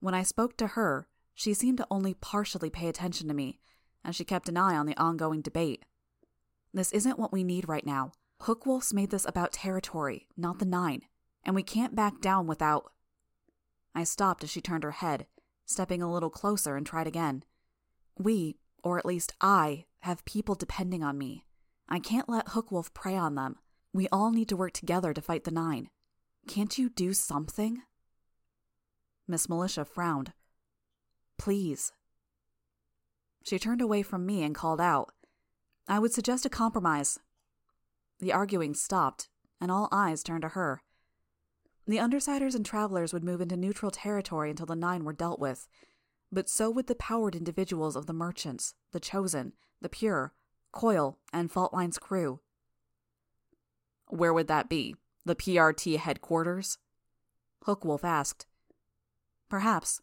When 0.00 0.14
I 0.14 0.22
spoke 0.22 0.56
to 0.56 0.68
her, 0.68 1.08
she 1.34 1.54
seemed 1.54 1.78
to 1.78 1.86
only 1.90 2.14
partially 2.14 2.70
pay 2.70 2.88
attention 2.88 3.28
to 3.28 3.34
me, 3.34 3.60
and 4.04 4.14
she 4.14 4.24
kept 4.24 4.48
an 4.48 4.56
eye 4.56 4.76
on 4.76 4.86
the 4.86 4.96
ongoing 4.96 5.40
debate. 5.40 5.84
This 6.72 6.92
isn't 6.92 7.18
what 7.18 7.32
we 7.32 7.44
need 7.44 7.68
right 7.68 7.84
now. 7.86 8.12
Hookwolf's 8.42 8.94
made 8.94 9.10
this 9.10 9.26
about 9.26 9.52
territory, 9.52 10.26
not 10.36 10.58
the 10.58 10.64
Nine, 10.64 11.02
and 11.44 11.54
we 11.54 11.62
can't 11.62 11.94
back 11.94 12.20
down 12.20 12.46
without. 12.46 12.90
I 13.94 14.04
stopped 14.04 14.42
as 14.42 14.50
she 14.50 14.60
turned 14.60 14.84
her 14.84 14.92
head, 14.92 15.26
stepping 15.66 16.02
a 16.02 16.10
little 16.10 16.30
closer 16.30 16.76
and 16.76 16.86
tried 16.86 17.06
again. 17.06 17.44
We, 18.18 18.56
or 18.82 18.98
at 18.98 19.04
least 19.06 19.34
I, 19.40 19.84
have 20.00 20.24
people 20.24 20.54
depending 20.54 21.02
on 21.02 21.18
me. 21.18 21.44
I 21.88 21.98
can't 21.98 22.28
let 22.28 22.48
Hookwolf 22.48 22.94
prey 22.94 23.16
on 23.16 23.34
them. 23.34 23.56
We 23.92 24.08
all 24.08 24.30
need 24.30 24.48
to 24.50 24.56
work 24.56 24.72
together 24.72 25.12
to 25.12 25.20
fight 25.20 25.44
the 25.44 25.50
Nine. 25.50 25.90
Can't 26.48 26.78
you 26.78 26.88
do 26.88 27.12
something? 27.12 27.82
Miss 29.28 29.48
Militia 29.48 29.84
frowned. 29.84 30.32
Please. 31.36 31.92
She 33.44 33.58
turned 33.58 33.80
away 33.80 34.02
from 34.02 34.24
me 34.24 34.42
and 34.42 34.54
called 34.54 34.80
out. 34.80 35.12
I 35.88 35.98
would 35.98 36.12
suggest 36.12 36.46
a 36.46 36.50
compromise. 36.50 37.18
The 38.20 38.32
arguing 38.32 38.74
stopped, 38.74 39.28
and 39.60 39.70
all 39.70 39.88
eyes 39.90 40.22
turned 40.22 40.42
to 40.42 40.48
her. 40.48 40.82
The 41.86 41.96
Undersiders 41.96 42.54
and 42.54 42.64
Travelers 42.64 43.12
would 43.12 43.24
move 43.24 43.40
into 43.40 43.56
neutral 43.56 43.90
territory 43.90 44.50
until 44.50 44.66
the 44.66 44.76
Nine 44.76 45.04
were 45.04 45.12
dealt 45.12 45.40
with, 45.40 45.66
but 46.30 46.48
so 46.48 46.70
would 46.70 46.86
the 46.86 46.94
powered 46.94 47.34
individuals 47.34 47.96
of 47.96 48.06
the 48.06 48.12
Merchants, 48.12 48.74
the 48.92 49.00
Chosen, 49.00 49.54
the 49.80 49.88
Pure, 49.88 50.32
Coil, 50.72 51.18
and 51.32 51.50
Faultline's 51.50 51.98
crew. 51.98 52.40
Where 54.08 54.32
would 54.32 54.48
that 54.48 54.68
be? 54.68 54.94
The 55.24 55.34
PRT 55.34 55.98
headquarters? 55.98 56.78
Hookwolf 57.66 58.04
asked. 58.04 58.46
Perhaps. 59.48 60.00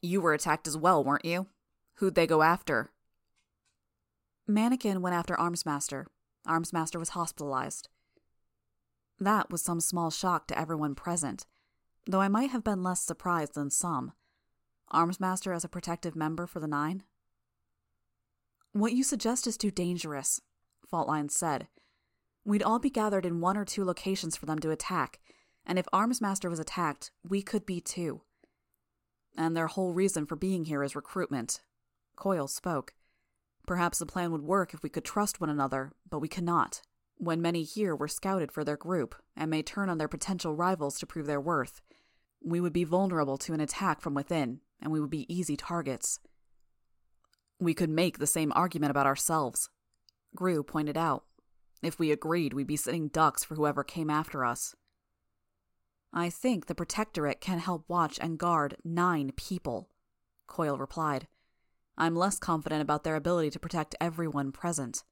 You 0.00 0.20
were 0.20 0.34
attacked 0.34 0.66
as 0.66 0.76
well, 0.76 1.04
weren't 1.04 1.24
you? 1.24 1.48
Who'd 1.94 2.14
they 2.14 2.26
go 2.26 2.42
after? 2.42 2.90
Mannequin 4.46 5.02
went 5.02 5.14
after 5.14 5.36
Armsmaster. 5.36 6.06
Armsmaster 6.46 6.98
was 6.98 7.10
hospitalized. 7.10 7.88
That 9.20 9.50
was 9.50 9.62
some 9.62 9.80
small 9.80 10.10
shock 10.10 10.46
to 10.48 10.58
everyone 10.58 10.94
present, 10.94 11.46
though 12.06 12.20
I 12.20 12.28
might 12.28 12.50
have 12.50 12.64
been 12.64 12.82
less 12.82 13.00
surprised 13.00 13.54
than 13.54 13.70
some. 13.70 14.12
Armsmaster 14.92 15.54
as 15.54 15.64
a 15.64 15.68
protective 15.68 16.16
member 16.16 16.46
for 16.46 16.60
the 16.60 16.66
Nine? 16.66 17.04
What 18.72 18.92
you 18.92 19.04
suggest 19.04 19.46
is 19.46 19.56
too 19.56 19.70
dangerous, 19.70 20.40
Faultline 20.90 21.30
said. 21.30 21.68
We'd 22.44 22.62
all 22.62 22.78
be 22.78 22.90
gathered 22.90 23.24
in 23.24 23.40
one 23.40 23.56
or 23.56 23.64
two 23.64 23.84
locations 23.84 24.36
for 24.36 24.46
them 24.46 24.58
to 24.60 24.70
attack, 24.70 25.20
and 25.64 25.78
if 25.78 25.86
Armsmaster 25.92 26.50
was 26.50 26.58
attacked, 26.58 27.12
we 27.26 27.42
could 27.42 27.64
be 27.64 27.80
too. 27.80 28.22
And 29.36 29.56
their 29.56 29.68
whole 29.68 29.92
reason 29.92 30.26
for 30.26 30.36
being 30.36 30.64
here 30.64 30.82
is 30.82 30.96
recruitment. 30.96 31.60
Coil 32.16 32.48
spoke. 32.48 32.94
Perhaps 33.66 33.98
the 33.98 34.06
plan 34.06 34.32
would 34.32 34.42
work 34.42 34.74
if 34.74 34.82
we 34.82 34.88
could 34.88 35.04
trust 35.04 35.40
one 35.40 35.50
another, 35.50 35.92
but 36.08 36.18
we 36.18 36.28
cannot. 36.28 36.82
When 37.16 37.40
many 37.40 37.62
here 37.62 37.94
were 37.94 38.08
scouted 38.08 38.50
for 38.50 38.64
their 38.64 38.76
group 38.76 39.14
and 39.36 39.50
may 39.50 39.62
turn 39.62 39.88
on 39.88 39.98
their 39.98 40.08
potential 40.08 40.56
rivals 40.56 40.98
to 40.98 41.06
prove 41.06 41.26
their 41.26 41.40
worth, 41.40 41.80
we 42.44 42.60
would 42.60 42.72
be 42.72 42.84
vulnerable 42.84 43.38
to 43.38 43.54
an 43.54 43.60
attack 43.60 44.00
from 44.00 44.14
within, 44.14 44.60
and 44.80 44.90
we 44.90 45.00
would 45.00 45.10
be 45.10 45.32
easy 45.32 45.56
targets. 45.56 46.18
We 47.60 47.74
could 47.74 47.90
make 47.90 48.18
the 48.18 48.26
same 48.26 48.52
argument 48.56 48.90
about 48.90 49.06
ourselves, 49.06 49.70
Grue 50.34 50.62
pointed 50.62 50.96
out. 50.96 51.24
If 51.82 51.98
we 51.98 52.10
agreed, 52.10 52.54
we'd 52.54 52.66
be 52.66 52.76
sitting 52.76 53.08
ducks 53.08 53.44
for 53.44 53.54
whoever 53.54 53.84
came 53.84 54.10
after 54.10 54.44
us. 54.44 54.74
I 56.12 56.30
think 56.30 56.66
the 56.66 56.74
Protectorate 56.74 57.40
can 57.40 57.58
help 57.58 57.84
watch 57.88 58.18
and 58.20 58.38
guard 58.38 58.76
nine 58.84 59.32
people, 59.36 59.90
Coil 60.46 60.76
replied. 60.76 61.28
I'm 61.96 62.16
less 62.16 62.38
confident 62.38 62.82
about 62.82 63.04
their 63.04 63.16
ability 63.16 63.50
to 63.50 63.58
protect 63.58 63.94
everyone 64.00 64.52
present. 64.52 65.04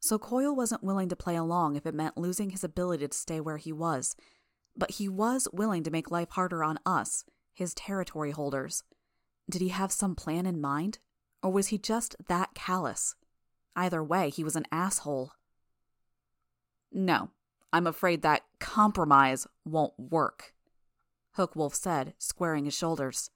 So 0.00 0.18
Coil 0.18 0.54
wasn't 0.54 0.82
willing 0.84 1.08
to 1.10 1.16
play 1.16 1.36
along 1.36 1.76
if 1.76 1.86
it 1.86 1.94
meant 1.94 2.16
losing 2.16 2.50
his 2.50 2.64
ability 2.64 3.06
to 3.06 3.16
stay 3.16 3.40
where 3.40 3.58
he 3.58 3.72
was, 3.72 4.16
but 4.76 4.92
he 4.92 5.08
was 5.08 5.46
willing 5.52 5.82
to 5.82 5.90
make 5.90 6.10
life 6.10 6.30
harder 6.30 6.64
on 6.64 6.78
us, 6.86 7.24
his 7.52 7.74
territory 7.74 8.30
holders. 8.30 8.82
Did 9.48 9.60
he 9.60 9.68
have 9.68 9.92
some 9.92 10.14
plan 10.14 10.46
in 10.46 10.60
mind? 10.60 10.98
Or 11.42 11.50
was 11.50 11.68
he 11.68 11.78
just 11.78 12.16
that 12.28 12.54
callous? 12.54 13.14
Either 13.76 14.02
way, 14.02 14.30
he 14.30 14.44
was 14.44 14.56
an 14.56 14.66
asshole. 14.70 15.32
No, 16.92 17.30
I'm 17.72 17.86
afraid 17.86 18.22
that 18.22 18.42
compromise 18.58 19.46
won't 19.64 19.98
work, 19.98 20.54
Hookwolf 21.36 21.74
said, 21.74 22.14
squaring 22.18 22.64
his 22.64 22.76
shoulders. 22.76 23.30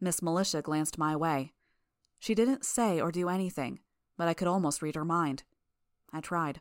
Miss 0.00 0.22
Militia 0.22 0.62
glanced 0.62 0.98
my 0.98 1.16
way. 1.16 1.52
She 2.18 2.34
didn't 2.34 2.64
say 2.64 3.00
or 3.00 3.12
do 3.12 3.28
anything, 3.28 3.80
but 4.16 4.28
I 4.28 4.34
could 4.34 4.48
almost 4.48 4.82
read 4.82 4.94
her 4.94 5.04
mind. 5.04 5.44
I 6.12 6.20
tried. 6.20 6.60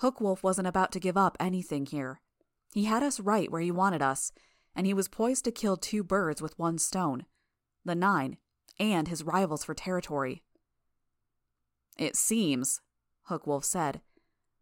Hookwolf 0.00 0.42
wasn't 0.42 0.68
about 0.68 0.92
to 0.92 1.00
give 1.00 1.16
up 1.16 1.36
anything 1.40 1.86
here. 1.86 2.20
He 2.72 2.84
had 2.84 3.02
us 3.02 3.20
right 3.20 3.50
where 3.50 3.60
he 3.60 3.70
wanted 3.70 4.02
us, 4.02 4.32
and 4.74 4.86
he 4.86 4.94
was 4.94 5.08
poised 5.08 5.44
to 5.44 5.50
kill 5.50 5.76
two 5.76 6.02
birds 6.02 6.40
with 6.40 6.58
one 6.58 6.78
stone 6.78 7.24
the 7.84 7.94
Nine, 7.94 8.36
and 8.78 9.08
his 9.08 9.24
rivals 9.24 9.64
for 9.64 9.72
territory. 9.72 10.42
It 11.96 12.16
seems, 12.16 12.82
Hookwolf 13.30 13.64
said, 13.64 14.02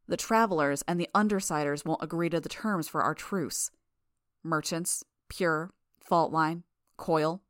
the 0.06 0.16
travelers 0.16 0.84
and 0.86 1.00
the 1.00 1.08
undersiders 1.14 1.84
won't 1.84 2.02
agree 2.02 2.30
to 2.30 2.38
the 2.38 2.48
terms 2.48 2.86
for 2.86 3.02
our 3.02 3.14
truce. 3.14 3.70
Merchants, 4.44 5.04
Pure, 5.28 5.72
Faultline, 6.08 6.62
Coil, 6.96 7.42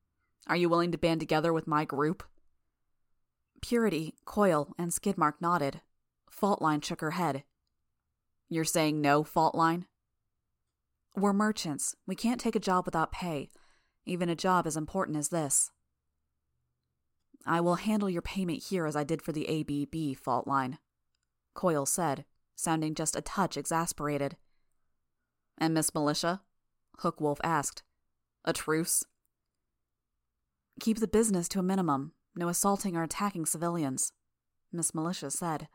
are 0.46 0.56
you 0.56 0.68
willing 0.68 0.92
to 0.92 0.98
band 0.98 1.20
together 1.20 1.52
with 1.52 1.66
my 1.66 1.84
group? 1.84 2.22
Purity, 3.60 4.14
Coil, 4.24 4.74
and 4.78 4.90
Skidmark 4.90 5.34
nodded. 5.40 5.80
Faultline 6.30 6.84
shook 6.84 7.00
her 7.00 7.12
head. 7.12 7.44
You're 8.48 8.64
saying 8.64 9.00
no, 9.00 9.24
Faultline? 9.24 9.84
We're 11.16 11.32
merchants. 11.32 11.96
We 12.06 12.14
can't 12.14 12.40
take 12.40 12.54
a 12.54 12.60
job 12.60 12.84
without 12.84 13.10
pay, 13.10 13.50
even 14.04 14.28
a 14.28 14.36
job 14.36 14.66
as 14.66 14.76
important 14.76 15.16
as 15.16 15.30
this. 15.30 15.70
I 17.46 17.60
will 17.60 17.76
handle 17.76 18.10
your 18.10 18.22
payment 18.22 18.64
here 18.64 18.86
as 18.86 18.96
I 18.96 19.04
did 19.04 19.22
for 19.22 19.32
the 19.32 19.48
ABB 19.48 20.16
Faultline, 20.22 20.78
Coil 21.54 21.86
said, 21.86 22.24
sounding 22.54 22.94
just 22.94 23.16
a 23.16 23.20
touch 23.20 23.56
exasperated. 23.56 24.36
And 25.56 25.72
Miss 25.72 25.94
Militia? 25.94 26.42
Hookwolf 27.00 27.38
asked. 27.42 27.82
A 28.44 28.52
truce? 28.52 29.04
Keep 30.80 30.98
the 30.98 31.08
business 31.08 31.48
to 31.48 31.58
a 31.58 31.62
minimum. 31.62 32.12
No 32.34 32.48
assaulting 32.48 32.96
or 32.96 33.02
attacking 33.02 33.46
civilians, 33.46 34.12
Miss 34.70 34.94
Militia 34.94 35.30
said. 35.30 35.68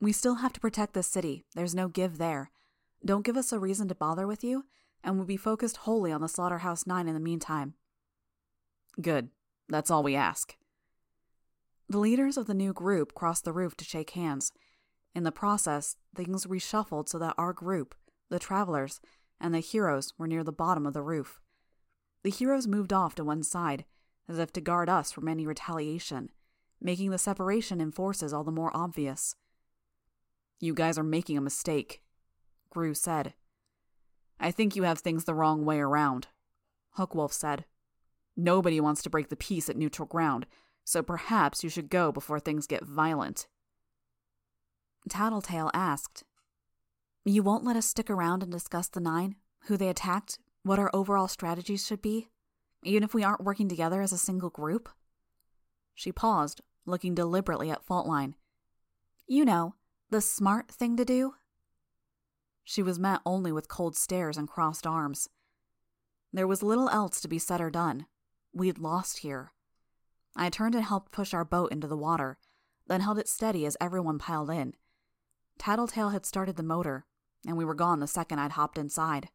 We 0.00 0.12
still 0.12 0.36
have 0.36 0.52
to 0.52 0.60
protect 0.60 0.94
this 0.94 1.08
city. 1.08 1.44
There's 1.54 1.74
no 1.74 1.88
give 1.88 2.18
there. 2.18 2.50
Don't 3.04 3.24
give 3.24 3.36
us 3.36 3.52
a 3.52 3.58
reason 3.58 3.88
to 3.88 3.94
bother 3.94 4.26
with 4.26 4.44
you, 4.44 4.64
and 5.02 5.16
we'll 5.16 5.26
be 5.26 5.36
focused 5.36 5.78
wholly 5.78 6.12
on 6.12 6.20
the 6.20 6.28
Slaughterhouse 6.28 6.86
Nine 6.86 7.08
in 7.08 7.14
the 7.14 7.20
meantime. 7.20 7.74
Good. 9.00 9.30
That's 9.68 9.90
all 9.90 10.02
we 10.02 10.14
ask. 10.14 10.56
The 11.88 11.98
leaders 11.98 12.36
of 12.36 12.46
the 12.46 12.54
new 12.54 12.72
group 12.72 13.14
crossed 13.14 13.44
the 13.44 13.52
roof 13.52 13.76
to 13.76 13.84
shake 13.84 14.10
hands. 14.10 14.52
In 15.14 15.24
the 15.24 15.32
process, 15.32 15.96
things 16.14 16.46
reshuffled 16.46 17.08
so 17.08 17.18
that 17.18 17.34
our 17.36 17.52
group, 17.52 17.94
the 18.28 18.38
travelers, 18.38 19.00
and 19.40 19.52
the 19.52 19.60
heroes 19.60 20.14
were 20.16 20.28
near 20.28 20.44
the 20.44 20.52
bottom 20.52 20.86
of 20.86 20.94
the 20.94 21.02
roof. 21.02 21.40
The 22.22 22.30
heroes 22.30 22.68
moved 22.68 22.92
off 22.92 23.16
to 23.16 23.24
one 23.24 23.42
side, 23.42 23.84
as 24.28 24.38
if 24.38 24.52
to 24.52 24.60
guard 24.60 24.88
us 24.88 25.12
from 25.12 25.28
any 25.28 25.46
retaliation, 25.46 26.30
making 26.80 27.10
the 27.10 27.18
separation 27.18 27.80
in 27.80 27.92
forces 27.92 28.32
all 28.32 28.44
the 28.44 28.50
more 28.50 28.74
obvious. 28.74 29.36
You 30.60 30.74
guys 30.74 30.98
are 30.98 31.04
making 31.04 31.36
a 31.36 31.42
mistake, 31.42 32.02
Grue 32.70 32.94
said. 32.94 33.34
I 34.38 34.50
think 34.50 34.74
you 34.74 34.84
have 34.84 35.00
things 35.00 35.24
the 35.24 35.34
wrong 35.34 35.64
way 35.64 35.80
around, 35.80 36.28
Hookwolf 36.98 37.32
said. 37.32 37.64
Nobody 38.36 38.80
wants 38.80 39.02
to 39.02 39.10
break 39.10 39.28
the 39.28 39.36
peace 39.36 39.68
at 39.68 39.76
neutral 39.76 40.06
ground, 40.06 40.46
so 40.84 41.02
perhaps 41.02 41.62
you 41.62 41.70
should 41.70 41.90
go 41.90 42.10
before 42.10 42.40
things 42.40 42.66
get 42.66 42.84
violent. 42.84 43.46
Tattletale 45.08 45.70
asked, 45.74 46.24
You 47.24 47.42
won't 47.42 47.64
let 47.64 47.76
us 47.76 47.86
stick 47.86 48.08
around 48.08 48.42
and 48.42 48.50
discuss 48.50 48.88
the 48.88 49.00
Nine, 49.00 49.36
who 49.66 49.76
they 49.76 49.88
attacked, 49.88 50.38
what 50.62 50.78
our 50.78 50.90
overall 50.94 51.28
strategies 51.28 51.86
should 51.86 52.02
be, 52.02 52.28
even 52.82 53.02
if 53.02 53.14
we 53.14 53.24
aren't 53.24 53.44
working 53.44 53.68
together 53.68 54.02
as 54.02 54.12
a 54.12 54.18
single 54.18 54.50
group? 54.50 54.88
She 55.94 56.12
paused, 56.12 56.60
looking 56.86 57.14
deliberately 57.14 57.70
at 57.70 57.86
Faultline. 57.86 58.34
You 59.26 59.44
know, 59.44 59.74
the 60.10 60.20
smart 60.20 60.70
thing 60.70 60.96
to 60.96 61.04
do? 61.04 61.34
She 62.64 62.82
was 62.82 62.98
met 62.98 63.20
only 63.24 63.52
with 63.52 63.68
cold 63.68 63.96
stares 63.96 64.36
and 64.36 64.48
crossed 64.48 64.86
arms. 64.86 65.28
There 66.32 66.46
was 66.46 66.62
little 66.62 66.88
else 66.88 67.20
to 67.20 67.28
be 67.28 67.38
said 67.38 67.60
or 67.60 67.70
done. 67.70 68.06
We'd 68.52 68.78
lost 68.78 69.18
here. 69.18 69.52
I 70.36 70.48
turned 70.48 70.74
and 70.74 70.84
helped 70.84 71.12
push 71.12 71.34
our 71.34 71.44
boat 71.44 71.72
into 71.72 71.86
the 71.86 71.96
water, 71.96 72.38
then 72.86 73.00
held 73.00 73.18
it 73.18 73.28
steady 73.28 73.66
as 73.66 73.76
everyone 73.80 74.18
piled 74.18 74.50
in. 74.50 74.74
Tattletale 75.58 76.10
had 76.10 76.24
started 76.24 76.56
the 76.56 76.62
motor, 76.62 77.04
and 77.46 77.56
we 77.56 77.64
were 77.64 77.74
gone 77.74 78.00
the 78.00 78.06
second 78.06 78.38
I'd 78.38 78.52
hopped 78.52 78.78
inside. 78.78 79.28